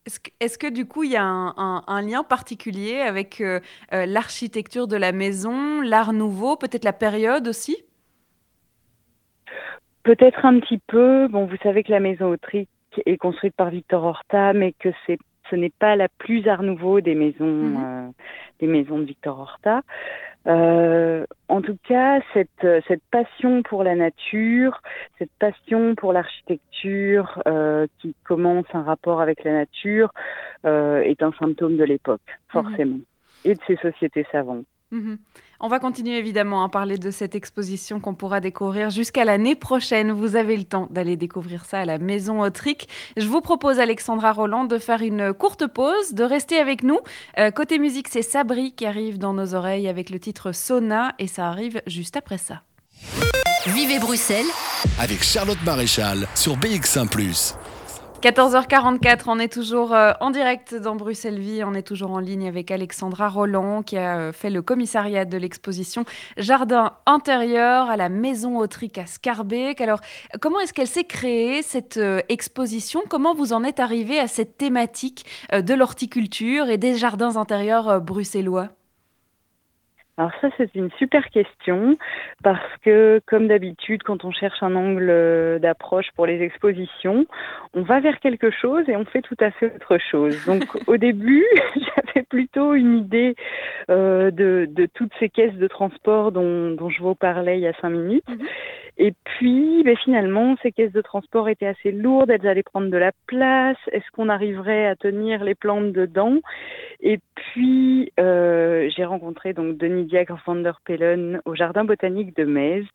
Est-ce 0.05 0.57
que, 0.57 0.67
du 0.67 0.87
coup, 0.87 1.03
il 1.03 1.11
y 1.11 1.15
a 1.15 1.23
un, 1.23 2.01
lien 2.01 2.23
particulier 2.23 3.01
avec 3.01 3.39
euh, 3.39 3.59
euh, 3.93 4.07
l'architecture 4.07 4.87
de 4.87 4.97
la 4.97 5.11
maison, 5.11 5.81
l'art 5.81 6.11
nouveau, 6.11 6.55
peut-être 6.55 6.85
la 6.85 6.93
période 6.93 7.47
aussi? 7.47 7.77
Peut-être 10.03 10.43
un 10.43 10.59
petit 10.59 10.79
peu. 10.87 11.27
Bon, 11.27 11.45
vous 11.45 11.57
savez 11.61 11.83
que 11.83 11.91
la 11.91 11.99
maison 11.99 12.31
autrique 12.31 12.69
est 13.05 13.17
construite 13.17 13.55
par 13.55 13.69
Victor 13.69 14.03
Horta, 14.03 14.53
mais 14.53 14.73
que 14.73 14.89
ce 15.07 15.55
n'est 15.55 15.69
pas 15.69 15.95
la 15.95 16.09
plus 16.09 16.47
art 16.47 16.63
nouveau 16.63 17.01
des 17.01 17.13
maisons, 17.13 17.45
mmh 17.45 17.83
euh, 17.85 18.09
des 18.59 18.67
maisons 18.67 18.97
de 18.97 19.05
Victor 19.05 19.39
Horta. 19.39 19.83
Euh, 20.47 21.25
en 21.49 21.61
tout 21.61 21.77
cas, 21.87 22.19
cette, 22.33 22.67
cette 22.87 23.03
passion 23.11 23.61
pour 23.63 23.83
la 23.83 23.95
nature, 23.95 24.81
cette 25.19 25.31
passion 25.39 25.95
pour 25.95 26.13
l'architecture 26.13 27.41
euh, 27.47 27.87
qui 27.99 28.15
commence 28.23 28.65
un 28.73 28.83
rapport 28.83 29.21
avec 29.21 29.43
la 29.43 29.53
nature 29.53 30.11
euh, 30.65 31.01
est 31.01 31.21
un 31.21 31.31
symptôme 31.33 31.77
de 31.77 31.83
l'époque, 31.83 32.21
mhm. 32.27 32.63
forcément, 32.63 32.99
et 33.45 33.53
de 33.53 33.59
ces 33.67 33.75
sociétés 33.77 34.25
savantes. 34.31 34.65
Mhm. 34.91 35.17
On 35.63 35.67
va 35.67 35.77
continuer 35.77 36.17
évidemment 36.17 36.63
à 36.63 36.69
parler 36.69 36.97
de 36.97 37.11
cette 37.11 37.35
exposition 37.35 37.99
qu'on 37.99 38.15
pourra 38.15 38.39
découvrir 38.39 38.89
jusqu'à 38.89 39.25
l'année 39.25 39.53
prochaine. 39.53 40.11
Vous 40.11 40.35
avez 40.35 40.57
le 40.57 40.63
temps 40.63 40.87
d'aller 40.89 41.17
découvrir 41.17 41.65
ça 41.65 41.81
à 41.81 41.85
la 41.85 41.99
Maison 41.99 42.41
Autrique. 42.41 42.89
Je 43.15 43.27
vous 43.27 43.41
propose, 43.41 43.77
Alexandra 43.77 44.31
Roland, 44.31 44.63
de 44.63 44.79
faire 44.79 45.03
une 45.03 45.33
courte 45.33 45.67
pause, 45.67 46.13
de 46.13 46.23
rester 46.23 46.57
avec 46.57 46.81
nous. 46.81 46.97
Euh, 47.37 47.51
côté 47.51 47.77
musique, 47.77 48.07
c'est 48.07 48.23
Sabri 48.23 48.71
qui 48.71 48.87
arrive 48.87 49.19
dans 49.19 49.33
nos 49.33 49.53
oreilles 49.53 49.87
avec 49.87 50.09
le 50.09 50.19
titre 50.19 50.51
Sona 50.51 51.13
et 51.19 51.27
ça 51.27 51.47
arrive 51.47 51.83
juste 51.85 52.17
après 52.17 52.39
ça. 52.39 52.63
Vivez 53.67 53.99
Bruxelles 53.99 54.49
avec 54.99 55.21
Charlotte 55.21 55.61
Maréchal 55.63 56.27
sur 56.33 56.57
BX1⁇ 56.57 57.07
14h44, 58.21 59.23
on 59.25 59.39
est 59.39 59.51
toujours 59.51 59.95
euh, 59.95 60.11
en 60.19 60.29
direct 60.29 60.75
dans 60.75 60.95
Bruxelles 60.95 61.39
Vie, 61.39 61.63
on 61.65 61.73
est 61.73 61.81
toujours 61.81 62.11
en 62.11 62.19
ligne 62.19 62.47
avec 62.47 62.69
Alexandra 62.69 63.29
Roland 63.29 63.81
qui 63.81 63.97
a 63.97 64.19
euh, 64.19 64.31
fait 64.31 64.51
le 64.51 64.61
commissariat 64.61 65.25
de 65.25 65.37
l'exposition 65.37 66.05
Jardin 66.37 66.93
intérieur 67.07 67.89
à 67.89 67.97
la 67.97 68.09
Maison 68.09 68.59
Autrique 68.59 68.99
à 68.99 69.07
Scarbeck. 69.07 69.81
Alors, 69.81 70.01
comment 70.39 70.59
est-ce 70.59 70.71
qu'elle 70.71 70.85
s'est 70.85 71.03
créée 71.03 71.63
cette 71.63 71.97
euh, 71.97 72.21
exposition? 72.29 73.01
Comment 73.09 73.33
vous 73.33 73.53
en 73.53 73.63
êtes 73.63 73.79
arrivé 73.79 74.19
à 74.19 74.27
cette 74.27 74.55
thématique 74.55 75.25
de 75.51 75.73
l'horticulture 75.73 76.69
et 76.69 76.77
des 76.77 76.95
jardins 76.97 77.37
intérieurs 77.37 78.01
bruxellois? 78.01 78.69
Alors 80.21 80.33
ça, 80.39 80.49
c'est 80.57 80.75
une 80.75 80.91
super 80.99 81.31
question 81.31 81.97
parce 82.43 82.77
que, 82.83 83.19
comme 83.25 83.47
d'habitude, 83.47 84.03
quand 84.03 84.23
on 84.23 84.31
cherche 84.31 84.61
un 84.61 84.75
angle 84.75 85.09
euh, 85.09 85.57
d'approche 85.57 86.11
pour 86.15 86.27
les 86.27 86.43
expositions, 86.43 87.25
on 87.73 87.81
va 87.81 88.01
vers 88.01 88.19
quelque 88.19 88.51
chose 88.51 88.87
et 88.87 88.95
on 88.95 89.03
fait 89.03 89.23
tout 89.23 89.37
à 89.39 89.49
fait 89.49 89.73
autre 89.73 89.97
chose. 89.97 90.45
Donc 90.45 90.63
au 90.87 90.97
début, 90.97 91.43
j'avais 91.75 92.23
plutôt 92.29 92.75
une 92.75 92.99
idée 92.99 93.35
euh, 93.89 94.29
de, 94.29 94.67
de, 94.69 94.85
toutes 94.85 95.11
ces 95.19 95.29
caisses 95.29 95.55
de 95.55 95.67
transport 95.67 96.31
dont, 96.31 96.69
dont, 96.69 96.91
je 96.91 97.01
vous 97.01 97.15
parlais 97.15 97.57
il 97.57 97.61
y 97.61 97.67
a 97.67 97.73
cinq 97.81 97.89
minutes. 97.89 98.29
Mhm. 98.29 98.45
Et 98.97 99.13
puis, 99.23 99.81
ben, 99.83 99.97
finalement, 99.97 100.55
ces 100.61 100.71
caisses 100.71 100.91
de 100.91 101.01
transport 101.01 101.49
étaient 101.49 101.65
assez 101.65 101.91
lourdes, 101.91 102.29
elles 102.29 102.45
allaient 102.45 102.61
prendre 102.61 102.91
de 102.91 102.97
la 102.97 103.11
place. 103.25 103.77
Est-ce 103.91 104.05
qu'on 104.13 104.29
arriverait 104.29 104.85
à 104.85 104.95
tenir 104.95 105.43
les 105.43 105.55
plantes 105.55 105.91
dedans? 105.91 106.37
Et 106.99 107.19
puis, 107.33 108.11
euh, 108.19 108.89
j'ai 108.95 109.05
rencontré 109.05 109.53
donc 109.53 109.77
Denis 109.77 110.10
Diagre 110.11 110.37
van 110.45 110.55
der 110.55 110.79
au 111.45 111.55
Jardin 111.55 111.85
botanique 111.85 112.35
de 112.35 112.43
Metz, 112.43 112.85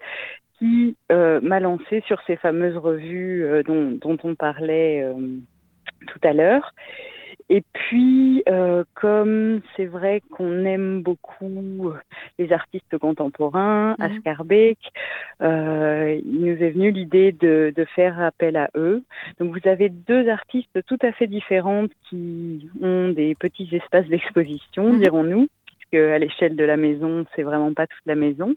qui 0.58 0.96
euh, 1.10 1.40
m'a 1.42 1.60
lancé 1.60 2.02
sur 2.06 2.20
ces 2.26 2.36
fameuses 2.36 2.76
revues 2.76 3.44
euh, 3.44 3.62
dont, 3.62 3.98
dont, 4.00 4.18
on 4.22 4.34
parlait 4.34 5.04
tout 6.06 6.20
à 6.22 6.32
l'heure. 6.32 6.72
Et 7.48 7.62
puis, 7.72 8.42
euh, 8.48 8.82
comme 8.94 9.60
c'est 9.76 9.86
vrai 9.86 10.20
qu'on 10.32 10.64
aime 10.64 11.02
beaucoup 11.02 11.92
les 12.38 12.52
artistes 12.52 12.98
contemporains, 12.98 13.94
mmh. 13.98 14.02
Ascarbeck, 14.02 14.78
euh, 15.42 16.20
il 16.24 16.40
nous 16.40 16.60
est 16.60 16.70
venu 16.70 16.90
l'idée 16.90 17.30
de, 17.30 17.72
de, 17.74 17.84
faire 17.84 18.20
appel 18.20 18.56
à 18.56 18.68
eux. 18.74 19.04
Donc, 19.38 19.56
vous 19.56 19.68
avez 19.68 19.88
deux 19.90 20.28
artistes 20.28 20.84
tout 20.86 20.98
à 21.02 21.12
fait 21.12 21.28
différentes 21.28 21.92
qui 22.08 22.68
ont 22.82 23.10
des 23.10 23.36
petits 23.36 23.68
espaces 23.70 24.08
d'exposition, 24.08 24.92
mmh. 24.92 25.00
dirons-nous, 25.00 25.46
puisque 25.90 26.02
à 26.02 26.18
l'échelle 26.18 26.56
de 26.56 26.64
la 26.64 26.76
maison, 26.76 27.24
c'est 27.34 27.42
vraiment 27.42 27.72
pas 27.72 27.86
toute 27.86 28.06
la 28.06 28.14
maison. 28.14 28.54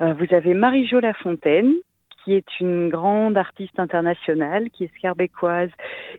Euh, 0.00 0.14
vous 0.14 0.34
avez 0.34 0.54
Marie-Jo 0.54 1.00
Lafontaine, 1.00 1.74
qui 2.24 2.34
est 2.34 2.60
une 2.60 2.88
grande 2.88 3.36
artiste 3.36 3.78
internationale, 3.78 4.70
qui 4.70 4.84
est 4.84 4.96
scarbécoise 4.96 5.70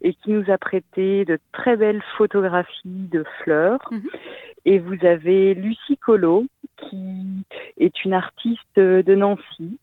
et 0.01 0.13
qui 0.13 0.31
nous 0.31 0.49
a 0.51 0.57
prêté 0.57 1.25
de 1.25 1.39
très 1.53 1.77
belles 1.77 2.03
photographies 2.17 3.07
de 3.11 3.23
fleurs. 3.43 3.79
Mhm. 3.91 4.09
Et 4.65 4.79
vous 4.79 5.05
avez 5.05 5.53
Lucie 5.53 5.97
Collot, 5.97 6.45
qui 6.77 7.45
est 7.77 8.05
une 8.05 8.13
artiste 8.13 8.77
de 8.77 9.15
Nancy, 9.15 9.77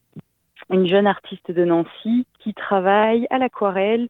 une 0.70 0.86
jeune 0.86 1.06
artiste 1.06 1.50
de 1.50 1.64
Nancy 1.64 2.26
qui 2.38 2.54
travaille 2.54 3.26
à 3.30 3.38
l'aquarelle 3.38 4.08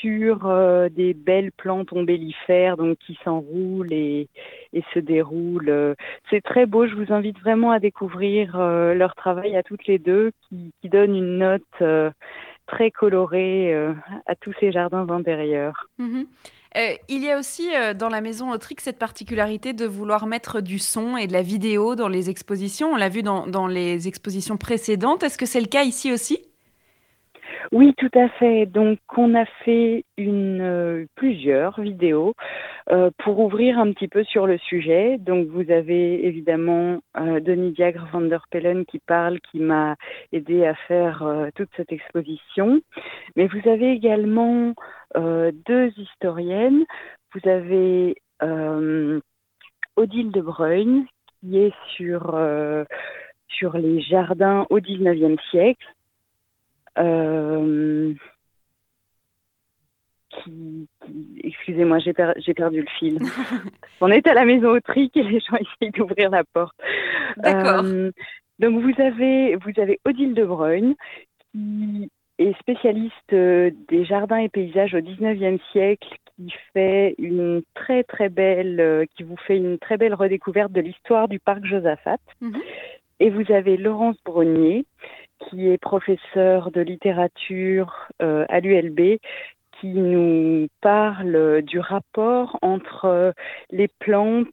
sur 0.00 0.46
euh, 0.46 0.88
des 0.88 1.14
belles 1.14 1.52
plantes 1.52 1.92
ombellifères 1.92 2.76
donc 2.76 2.98
qui 2.98 3.18
s'enroulent 3.24 3.92
et, 3.92 4.28
se 4.94 4.98
déroulent. 4.98 5.94
C'est 6.30 6.40
très 6.40 6.66
beau, 6.66 6.86
je 6.86 6.94
vous 6.94 7.12
invite 7.12 7.38
vraiment 7.40 7.70
à 7.70 7.78
découvrir 7.78 8.58
euh, 8.58 8.94
leur 8.94 9.14
travail 9.14 9.56
à 9.56 9.62
toutes 9.62 9.86
les 9.86 9.98
deux 9.98 10.32
qui, 10.48 10.72
qui 10.80 10.88
donne 10.88 11.14
une 11.14 11.38
note 11.38 11.62
euh, 11.82 12.10
très 12.66 12.90
colorée 12.90 13.74
à 14.26 14.36
tous 14.36 14.52
ces 14.60 14.70
jardins 14.70 15.08
intérieurs. 15.10 15.88
Mhm. 15.98 16.24
il 17.08 17.24
y 17.24 17.30
a 17.30 17.36
aussi 17.36 17.68
dans 17.98 18.08
la 18.08 18.20
maison 18.20 18.52
Autrique 18.52 18.80
cette 18.80 18.98
particularité 18.98 19.72
de 19.72 19.86
vouloir 19.86 20.26
mettre 20.26 20.60
du 20.60 20.78
son 20.78 21.16
et 21.16 21.26
de 21.26 21.32
la 21.32 21.42
vidéo 21.42 21.96
dans 21.96 22.08
les 22.08 22.30
expositions. 22.30 22.92
On 22.92 22.96
l'a 22.96 23.08
vu 23.08 23.24
dans, 23.24 23.48
dans 23.48 23.66
les 23.66 24.06
expositions 24.06 24.56
précédentes. 24.56 25.24
Est-ce 25.24 25.36
que 25.36 25.46
c'est 25.46 25.60
le 25.60 25.66
cas 25.66 25.82
ici 25.82 26.12
aussi? 26.12 26.49
Oui, 27.72 27.94
tout 27.96 28.10
à 28.14 28.28
fait. 28.28 28.66
Donc, 28.66 28.98
on 29.16 29.34
a 29.34 29.44
fait 29.64 30.04
euh, 30.18 31.06
plusieurs 31.14 31.80
vidéos 31.80 32.34
euh, 32.90 33.10
pour 33.18 33.38
ouvrir 33.40 33.78
un 33.78 33.92
petit 33.92 34.08
peu 34.08 34.24
sur 34.24 34.46
le 34.46 34.58
sujet. 34.58 35.18
Donc, 35.18 35.48
vous 35.48 35.70
avez 35.70 36.26
évidemment 36.26 37.00
euh, 37.16 37.40
Denis 37.40 37.72
Diagre 37.72 38.08
van 38.12 38.22
der 38.22 38.44
Pellen 38.50 38.84
qui 38.86 38.98
parle, 38.98 39.40
qui 39.40 39.60
m'a 39.60 39.96
aidé 40.32 40.66
à 40.66 40.74
faire 40.74 41.24
toute 41.54 41.70
cette 41.76 41.92
exposition. 41.92 42.80
Mais 43.36 43.46
vous 43.46 43.68
avez 43.68 43.92
également 43.92 44.74
deux 45.14 45.92
historiennes. 45.96 46.84
Vous 47.34 47.48
avez 47.48 48.16
Odile 49.96 50.30
de 50.32 50.40
Bruyne 50.40 51.06
qui 51.40 51.58
est 51.58 51.74
sur 51.96 52.38
sur 53.48 53.76
les 53.76 54.00
jardins 54.00 54.66
au 54.70 54.80
XIXe 54.80 55.40
siècle 55.50 55.86
euh, 56.98 58.14
qui, 60.30 60.88
excusez-moi, 61.42 61.98
j'ai, 61.98 62.12
perdu 62.12 62.80
le 62.80 62.86
fil. 62.98 63.18
On 64.00 64.08
est 64.08 64.26
à 64.26 64.34
la 64.34 64.44
maison 64.44 64.70
autrique 64.70 65.16
et 65.16 65.22
les 65.22 65.40
gens 65.40 65.56
essayent 65.56 65.92
d'ouvrir 65.92 66.30
la 66.30 66.44
porte. 66.44 66.76
D'accord. 67.36 67.84
Euh, 67.84 68.10
donc 68.58 68.80
vous 68.82 69.02
avez, 69.02 69.56
vous 69.56 69.80
avez 69.80 70.00
Odile 70.04 70.34
de 70.34 70.44
Bruyne 70.44 70.94
qui 71.52 72.10
est 72.38 72.58
spécialiste 72.60 73.32
euh, 73.32 73.70
des 73.88 74.04
jardins 74.04 74.38
et 74.38 74.48
paysages 74.48 74.94
au 74.94 75.00
19e 75.00 75.58
siècle, 75.72 76.08
qui 76.36 76.52
fait 76.72 77.14
une 77.18 77.62
très 77.74 78.04
très 78.04 78.28
belle, 78.28 79.06
qui 79.16 79.24
vous 79.24 79.36
fait 79.36 79.56
une 79.56 79.78
très 79.78 79.96
belle 79.96 80.14
redécouverte 80.14 80.72
de 80.72 80.80
l'histoire 80.80 81.28
du 81.28 81.38
parc 81.38 81.64
Josaphat. 81.64 82.18
Mhm. 82.40 82.60
Et 83.22 83.28
vous 83.28 83.52
avez 83.52 83.76
Laurence 83.76 84.16
Brognier 84.24 84.86
qui 85.48 85.68
est 85.68 85.78
professeur 85.78 86.70
de 86.70 86.80
littérature 86.80 88.08
euh, 88.22 88.44
à 88.48 88.60
l'ULB, 88.60 89.18
qui 89.80 89.88
nous 89.88 90.68
parle 90.80 91.62
du 91.62 91.78
rapport 91.78 92.58
entre 92.60 93.32
les 93.70 93.88
plantes 93.88 94.48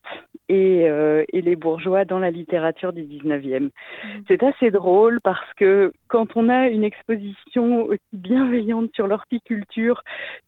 et, 0.49 0.89
euh, 0.89 1.25
et, 1.33 1.41
les 1.41 1.55
bourgeois 1.55 2.05
dans 2.05 2.19
la 2.19 2.31
littérature 2.31 2.93
du 2.93 3.03
19e. 3.03 3.59
Mmh. 3.59 3.69
C'est 4.27 4.43
assez 4.43 4.71
drôle 4.71 5.19
parce 5.21 5.53
que 5.55 5.91
quand 6.07 6.37
on 6.37 6.47
a 6.47 6.67
une 6.67 6.85
exposition 6.85 7.83
aussi 7.83 7.99
bienveillante 8.13 8.91
sur 8.93 9.07
l'horticulture, 9.07 10.01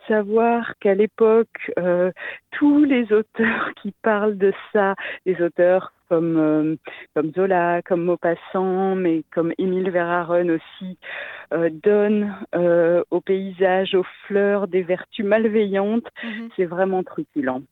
savoir 0.08 0.73
qu'à 0.80 0.95
l'époque, 0.95 1.71
euh, 1.78 2.12
tous 2.52 2.84
les 2.86 3.12
auteurs 3.12 3.71
qui 3.82 3.93
parlent 4.02 4.38
de 4.38 4.54
ça, 4.71 4.95
les 5.25 5.41
auteurs 5.41 5.91
comme, 6.09 6.37
euh, 6.37 6.75
comme 7.15 7.31
Zola, 7.33 7.81
comme 7.83 8.03
Maupassant, 8.03 8.95
mais 8.95 9.23
comme 9.33 9.53
Émile 9.57 9.91
Verhaeren 9.91 10.51
aussi, 10.51 10.97
euh, 11.53 11.69
donnent 11.71 12.35
euh, 12.55 13.03
au 13.11 13.21
paysage, 13.21 13.95
aux 13.95 14.05
fleurs 14.27 14.67
des 14.67 14.81
vertus 14.81 15.25
malveillantes, 15.25 16.07
mmh 16.23 16.47
c'est 16.55 16.65
vraiment 16.65 17.03
truculent. 17.03 17.63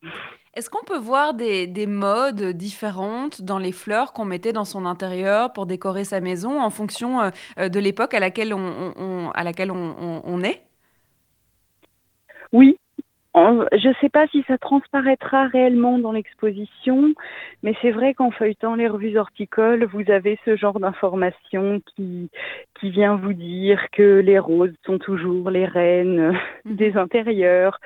Est-ce 0.53 0.69
qu'on 0.69 0.83
peut 0.85 0.97
voir 0.97 1.33
des, 1.33 1.67
des, 1.67 1.85
modes 1.85 2.53
différentes 2.53 3.43
dans 3.43 3.59
les 3.59 3.71
fleurs 3.71 4.13
qu'on 4.13 4.25
mettait 4.25 4.53
dans 4.53 4.65
son 4.65 4.85
intérieur 4.85 5.53
pour 5.53 5.67
décorer 5.67 6.03
sa 6.03 6.19
maison 6.19 6.61
en 6.61 6.71
fonction 6.71 7.21
euh, 7.59 7.69
de 7.69 7.79
l'époque 7.79 8.15
à 8.15 8.19
laquelle 8.19 8.53
on, 8.53 9.31
à 9.35 9.43
laquelle 9.43 9.71
on, 9.71 10.21
on 10.23 10.43
est? 10.43 10.63
Oui, 12.51 12.77
je 13.73 13.87
ne 13.87 13.93
sais 14.01 14.09
pas 14.09 14.27
si 14.27 14.43
ça 14.47 14.57
transparaîtra 14.57 15.47
réellement 15.47 15.99
dans 15.99 16.11
l'exposition, 16.11 17.13
mais 17.63 17.75
c'est 17.81 17.91
vrai 17.91 18.13
qu'en 18.13 18.31
feuilletant 18.31 18.75
les 18.75 18.87
revues 18.87 19.17
horticoles, 19.17 19.85
vous 19.85 20.09
avez 20.11 20.39
ce 20.45 20.55
genre 20.55 20.79
d'information 20.79 21.81
qui, 21.95 22.29
qui 22.79 22.91
vient 22.91 23.15
vous 23.15 23.33
dire 23.33 23.89
que 23.91 24.19
les 24.19 24.39
roses 24.39 24.73
sont 24.85 24.99
toujours 24.99 25.49
les 25.49 25.65
reines 25.65 26.33
mhm. 26.65 26.75
des 26.75 26.95
intérieurs, 26.97 27.79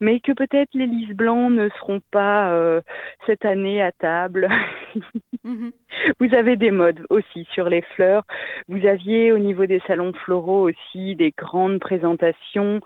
mais 0.00 0.20
que 0.20 0.32
peut-être 0.32 0.70
les 0.74 0.86
lys 0.86 1.14
blancs 1.14 1.52
ne 1.52 1.68
seront 1.80 2.00
pas 2.10 2.52
euh, 2.52 2.80
cette 3.26 3.44
année 3.44 3.82
à 3.82 3.92
table. 3.92 4.48
Mhm. 5.44 5.72
Vous 6.20 6.34
avez 6.36 6.54
des 6.54 6.70
modes 6.70 7.04
aussi 7.10 7.48
sur 7.52 7.68
les 7.68 7.82
fleurs. 7.82 8.22
Vous 8.68 8.86
aviez 8.86 9.32
au 9.32 9.38
niveau 9.38 9.66
des 9.66 9.80
salons 9.88 10.12
floraux 10.12 10.68
aussi 10.68 11.16
des 11.16 11.32
grandes 11.36 11.80
présentations. 11.80 12.78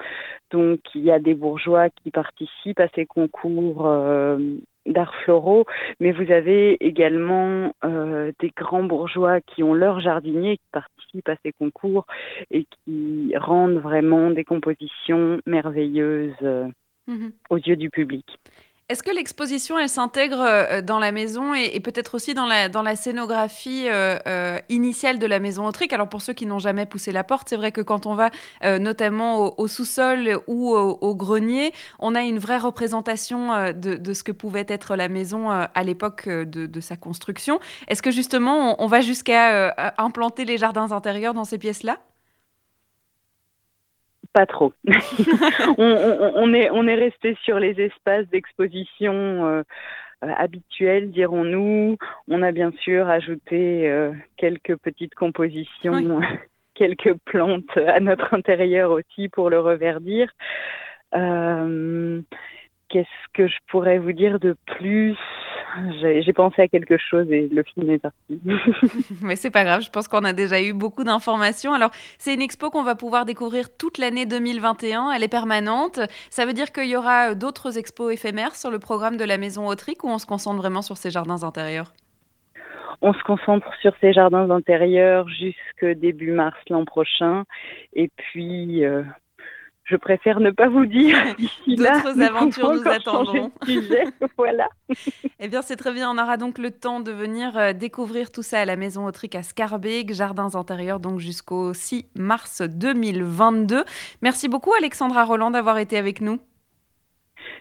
Donc 0.50 0.80
il 0.94 1.02
y 1.02 1.10
a 1.10 1.18
des 1.18 1.34
bourgeois 1.34 1.90
qui 1.90 2.10
participent 2.10 2.80
à 2.80 2.88
ces 2.94 3.04
concours 3.04 3.86
euh, 3.86 4.38
d'art 4.86 5.14
floraux, 5.24 5.66
mais 6.00 6.12
vous 6.12 6.30
avez 6.32 6.76
également 6.84 7.74
euh, 7.84 8.32
des 8.40 8.52
grands 8.56 8.84
bourgeois 8.84 9.40
qui 9.40 9.62
ont 9.62 9.74
leur 9.74 10.00
jardinier 10.00 10.56
qui 10.56 10.68
participent 10.72 10.95
à 11.26 11.36
ces 11.44 11.52
concours 11.52 12.06
et 12.50 12.64
qui 12.64 13.32
rendent 13.36 13.78
vraiment 13.78 14.30
des 14.30 14.44
compositions 14.44 15.40
merveilleuses 15.46 16.34
euh, 16.42 16.68
mhm. 17.06 17.32
aux 17.50 17.56
yeux 17.56 17.76
du 17.76 17.90
public. 17.90 18.26
Est-ce 18.88 19.02
que 19.02 19.10
l'exposition, 19.10 19.76
elle 19.80 19.88
s'intègre 19.88 20.40
euh, 20.40 20.80
dans 20.80 21.00
la 21.00 21.10
maison 21.10 21.54
et, 21.54 21.80
peut-être 21.80 22.14
aussi 22.14 22.34
dans 22.34 22.46
la, 22.46 22.96
scénographie 22.96 23.88
euh, 23.88 24.16
euh, 24.28 24.60
initiale 24.68 25.18
de 25.18 25.26
la 25.26 25.40
maison 25.40 25.66
Autrique 25.66 25.92
Alors 25.92 26.08
pour 26.08 26.22
ceux 26.22 26.34
qui 26.34 26.46
n'ont 26.46 26.60
jamais 26.60 26.86
poussé 26.86 27.10
la 27.10 27.24
porte, 27.24 27.48
c'est 27.48 27.56
vrai 27.56 27.72
que 27.72 27.80
quand 27.80 28.06
on 28.06 28.14
va 28.14 28.30
notamment 28.78 29.58
au, 29.58 29.66
sous-sol 29.66 30.38
ou 30.46 30.72
au, 30.76 31.16
grenier, 31.16 31.72
on 31.98 32.14
a 32.14 32.22
une 32.22 32.38
vraie 32.38 32.58
représentation 32.58 33.72
de, 33.72 34.14
ce 34.14 34.22
que 34.22 34.32
pouvait 34.32 34.66
être 34.68 34.94
la 34.94 35.08
maison 35.08 35.50
à 35.50 35.82
l'époque 35.82 36.28
de, 36.28 36.80
sa 36.80 36.96
construction. 36.96 37.58
Est-ce 37.88 38.02
que 38.02 38.10
justement, 38.10 38.82
on 38.82 38.86
va 38.86 39.00
jusqu'à 39.00 39.74
implanter 39.98 40.44
les 40.44 40.58
jardins 40.58 40.92
intérieurs 40.92 41.34
dans 41.34 41.44
ces 41.44 41.58
pièces-là? 41.58 41.98
Pas 44.36 44.44
trop. 44.44 44.74
on, 45.78 46.52
est, 46.52 46.68
on 46.70 46.86
est 46.86 46.94
resté 46.94 47.38
sur 47.42 47.58
les 47.58 47.80
espaces 47.80 48.28
d'exposition 48.28 49.14
euh, 49.46 49.62
habituels, 50.20 51.10
dirons-nous. 51.10 51.96
On 52.28 52.42
a 52.42 52.52
bien 52.52 52.70
sûr 52.82 53.08
ajouté 53.08 53.88
euh, 53.88 54.12
quelques 54.36 54.76
petites 54.76 55.14
compositions, 55.14 56.20
quelques 56.74 57.14
plantes 57.24 57.78
à 57.78 57.98
notre 58.00 58.34
intérieur 58.34 58.90
aussi 58.90 59.30
pour 59.30 59.48
le 59.48 59.58
reverdir. 59.58 60.30
Euh, 61.14 62.20
qu'est-ce 62.88 63.32
que 63.34 63.48
je 63.48 63.56
pourrais 63.68 63.98
vous 63.98 64.12
dire 64.12 64.38
de 64.38 64.56
plus? 64.66 65.16
J'ai 66.00 66.32
pensé 66.32 66.62
à 66.62 66.68
quelque 66.68 66.96
chose 66.96 67.30
et 67.30 67.48
le 67.48 67.62
film 67.62 67.90
est 67.90 67.98
parti. 67.98 68.40
Mais 69.22 69.36
c'est 69.36 69.50
pas 69.50 69.64
grave, 69.64 69.82
je 69.82 69.90
pense 69.90 70.08
qu'on 70.08 70.24
a 70.24 70.32
déjà 70.32 70.62
eu 70.62 70.72
beaucoup 70.72 71.04
d'informations. 71.04 71.74
Alors, 71.74 71.90
c'est 72.18 72.32
une 72.32 72.40
expo 72.40 72.70
qu'on 72.70 72.82
va 72.82 72.94
pouvoir 72.94 73.26
découvrir 73.26 73.76
toute 73.76 73.98
l'année 73.98 74.24
2021. 74.24 75.10
Elle 75.10 75.22
est 75.22 75.28
permanente. 75.28 76.00
Ça 76.30 76.46
veut 76.46 76.54
dire 76.54 76.72
qu'il 76.72 76.88
y 76.88 76.96
aura 76.96 77.34
d'autres 77.34 77.76
expos 77.76 78.12
éphémères 78.12 78.56
sur 78.56 78.70
le 78.70 78.78
programme 78.78 79.16
de 79.16 79.24
la 79.24 79.36
Maison 79.36 79.66
Autrique 79.66 80.04
ou 80.04 80.08
on 80.08 80.18
se 80.18 80.26
concentre 80.26 80.56
vraiment 80.56 80.82
sur 80.82 80.96
ces 80.96 81.10
jardins 81.10 81.42
intérieurs? 81.42 81.92
On 83.02 83.12
se 83.12 83.22
concentre 83.24 83.68
sur 83.82 83.92
ces 84.00 84.14
jardins 84.14 84.50
intérieurs 84.50 85.28
jusqu'au 85.28 85.92
début 85.94 86.32
mars 86.32 86.56
l'an 86.70 86.86
prochain. 86.86 87.44
Et 87.92 88.08
puis, 88.16 88.84
euh, 88.84 89.02
je 89.86 89.96
préfère 89.96 90.40
ne 90.40 90.50
pas 90.50 90.68
vous 90.68 90.84
dire. 90.84 91.16
D'autres 91.66 92.20
aventures 92.20 92.74
nous 92.74 92.88
attendront. 92.88 93.52
voilà. 94.36 94.68
eh 95.40 95.48
bien, 95.48 95.62
c'est 95.62 95.76
très 95.76 95.92
bien. 95.92 96.10
On 96.10 96.18
aura 96.18 96.36
donc 96.36 96.58
le 96.58 96.70
temps 96.70 97.00
de 97.00 97.12
venir 97.12 97.56
euh, 97.56 97.72
découvrir 97.72 98.30
tout 98.30 98.42
ça 98.42 98.60
à 98.60 98.64
la 98.64 98.76
Maison 98.76 99.06
Autrique 99.06 99.36
à 99.36 99.42
Scarbeck, 99.42 100.12
Jardins 100.12 100.54
intérieurs, 100.54 101.00
donc 101.00 101.20
jusqu'au 101.20 101.72
6 101.72 102.06
mars 102.16 102.62
2022. 102.62 103.84
Merci 104.22 104.48
beaucoup, 104.48 104.72
Alexandra 104.74 105.24
Roland, 105.24 105.52
d'avoir 105.52 105.78
été 105.78 105.96
avec 105.96 106.20
nous. 106.20 106.40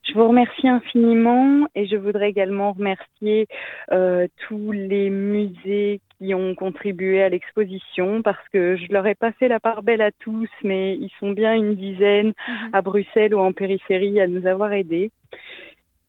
Je 0.05 0.13
vous 0.13 0.27
remercie 0.27 0.67
infiniment 0.67 1.67
et 1.73 1.87
je 1.87 1.95
voudrais 1.95 2.29
également 2.29 2.73
remercier 2.73 3.47
euh, 3.91 4.27
tous 4.47 4.71
les 4.71 5.09
musées 5.09 5.99
qui 6.17 6.35
ont 6.35 6.53
contribué 6.53 7.23
à 7.23 7.29
l'exposition 7.29 8.21
parce 8.21 8.47
que 8.49 8.75
je 8.75 8.91
leur 8.93 9.07
ai 9.07 9.15
pas 9.15 9.31
fait 9.31 9.47
la 9.47 9.59
part 9.59 9.81
belle 9.81 10.01
à 10.01 10.11
tous, 10.11 10.49
mais 10.63 10.95
ils 10.95 11.11
sont 11.19 11.31
bien 11.31 11.55
une 11.55 11.75
dizaine 11.75 12.33
mhm. 12.47 12.69
à 12.73 12.81
Bruxelles 12.83 13.33
ou 13.33 13.39
en 13.39 13.51
périphérie 13.51 14.21
à 14.21 14.27
nous 14.27 14.45
avoir 14.45 14.73
aidés. 14.73 15.09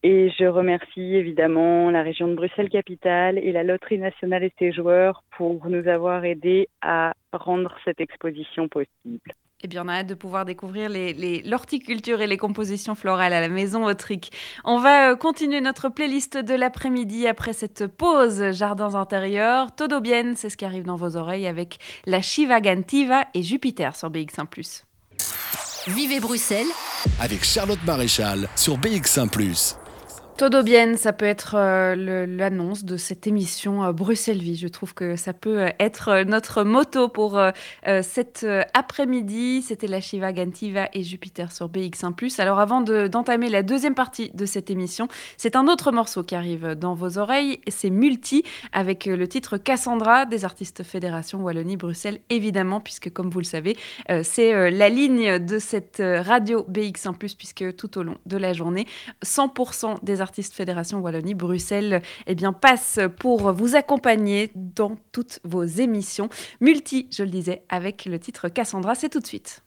Et 0.02 0.30
je 0.38 0.44
remercie 0.44 1.16
évidemment 1.16 1.90
la 1.90 2.02
région 2.02 2.28
de 2.28 2.34
Bruxelles-Capitale 2.34 3.38
et 3.38 3.50
la 3.50 3.64
Loterie 3.64 3.98
nationale 3.98 4.44
et 4.44 4.52
ses 4.58 4.72
joueurs 4.72 5.24
pour 5.36 5.68
nous 5.68 5.88
avoir 5.88 6.24
aidés 6.24 6.68
à 6.82 7.14
rendre 7.32 7.74
cette 7.84 8.00
exposition 8.00 8.68
possible. 8.68 9.32
Eh 9.66 9.68
bien, 9.68 9.84
on 9.84 9.88
a 9.88 9.94
hâte 9.94 10.06
de 10.06 10.14
pouvoir 10.14 10.44
découvrir 10.44 10.88
l'horticulture 11.44 12.20
et 12.20 12.28
les 12.28 12.36
compositions 12.36 12.94
florales 12.94 13.32
à 13.32 13.40
la 13.40 13.48
maison 13.48 13.84
Autrique. 13.84 14.30
On 14.62 14.78
va 14.78 15.10
euh, 15.10 15.16
continuer 15.16 15.60
notre 15.60 15.88
playlist 15.88 16.36
de 16.36 16.54
l'après-midi 16.54 17.26
après 17.26 17.52
cette 17.52 17.88
pause 17.88 18.52
jardins 18.52 18.94
intérieurs. 18.94 19.74
Todo 19.74 20.00
bien, 20.00 20.34
c'est 20.36 20.50
ce 20.50 20.56
qui 20.56 20.64
arrive 20.64 20.84
dans 20.84 20.94
vos 20.94 21.16
oreilles 21.16 21.48
avec 21.48 21.78
la 22.04 22.22
Shiva 22.22 22.60
Gantiva 22.60 23.24
et 23.34 23.42
Jupiter 23.42 23.96
sur 23.96 24.08
BX1+. 24.08 24.84
Vivez 25.88 26.20
Bruxelles 26.20 26.68
avec 27.18 27.42
Charlotte 27.42 27.82
Maréchal 27.84 28.48
sur 28.54 28.78
BX1+. 28.78 29.85
Todo 30.36 30.62
bien, 30.62 30.98
ça 30.98 31.14
peut 31.14 31.24
être 31.24 31.54
euh, 31.56 32.26
l'annonce 32.28 32.84
de 32.84 32.98
cette 32.98 33.26
émission 33.26 33.82
euh, 33.82 33.92
Bruxelles 33.92 34.42
Vie. 34.42 34.56
Je 34.56 34.68
trouve 34.68 34.92
que 34.92 35.16
ça 35.16 35.32
peut 35.32 35.62
euh, 35.62 35.70
être 35.80 36.24
notre 36.24 36.62
motto 36.62 37.08
pour 37.08 37.40
cet 38.02 38.46
après-midi. 38.74 39.62
C'était 39.62 39.86
la 39.86 40.00
Shiva 40.02 40.32
Gantiva 40.32 40.88
et 40.92 41.02
Jupiter 41.02 41.52
sur 41.52 41.68
BX1+. 41.68 42.40
Alors 42.40 42.58
avant 42.58 42.82
d'entamer 42.82 43.48
la 43.48 43.62
deuxième 43.62 43.94
partie 43.94 44.30
de 44.34 44.44
cette 44.44 44.70
émission, 44.70 45.08
c'est 45.38 45.56
un 45.56 45.68
autre 45.68 45.90
morceau 45.90 46.22
qui 46.22 46.34
arrive 46.34 46.74
dans 46.74 46.94
vos 46.94 47.16
oreilles. 47.16 47.60
C'est 47.68 47.90
Multi 47.90 48.42
avec 48.72 49.06
le 49.06 49.26
titre 49.28 49.56
Cassandra 49.56 50.26
des 50.26 50.44
artistes 50.44 50.82
Fédération 50.82 51.42
Wallonie-Bruxelles, 51.42 52.20
évidemment, 52.28 52.80
puisque 52.80 53.10
comme 53.10 53.30
vous 53.30 53.40
le 53.40 53.44
savez, 53.44 53.76
c'est 54.22 54.70
la 54.70 54.88
ligne 54.88 55.38
de 55.38 55.58
cette 55.58 56.02
radio 56.02 56.66
BX1+, 56.70 57.36
puisque 57.36 57.76
tout 57.76 57.98
au 57.98 58.02
long 58.02 58.18
de 58.26 58.36
la 58.36 58.52
journée, 58.52 58.86
100% 59.24 60.04
des 60.04 60.20
artistes 60.20 60.25
artistes 60.26 60.54
Fédération 60.54 60.98
Wallonie-Bruxelles 60.98 62.02
eh 62.26 62.34
bien, 62.34 62.52
passe 62.52 62.98
pour 63.20 63.52
vous 63.52 63.76
accompagner 63.76 64.50
dans 64.56 64.96
toutes 65.12 65.38
vos 65.44 65.62
émissions. 65.62 66.28
Multi, 66.60 67.08
je 67.12 67.22
le 67.22 67.30
disais, 67.30 67.62
avec 67.68 68.06
le 68.06 68.18
titre 68.18 68.48
Cassandra, 68.48 68.96
c'est 68.96 69.08
tout 69.08 69.20
de 69.20 69.26
suite. 69.26 69.66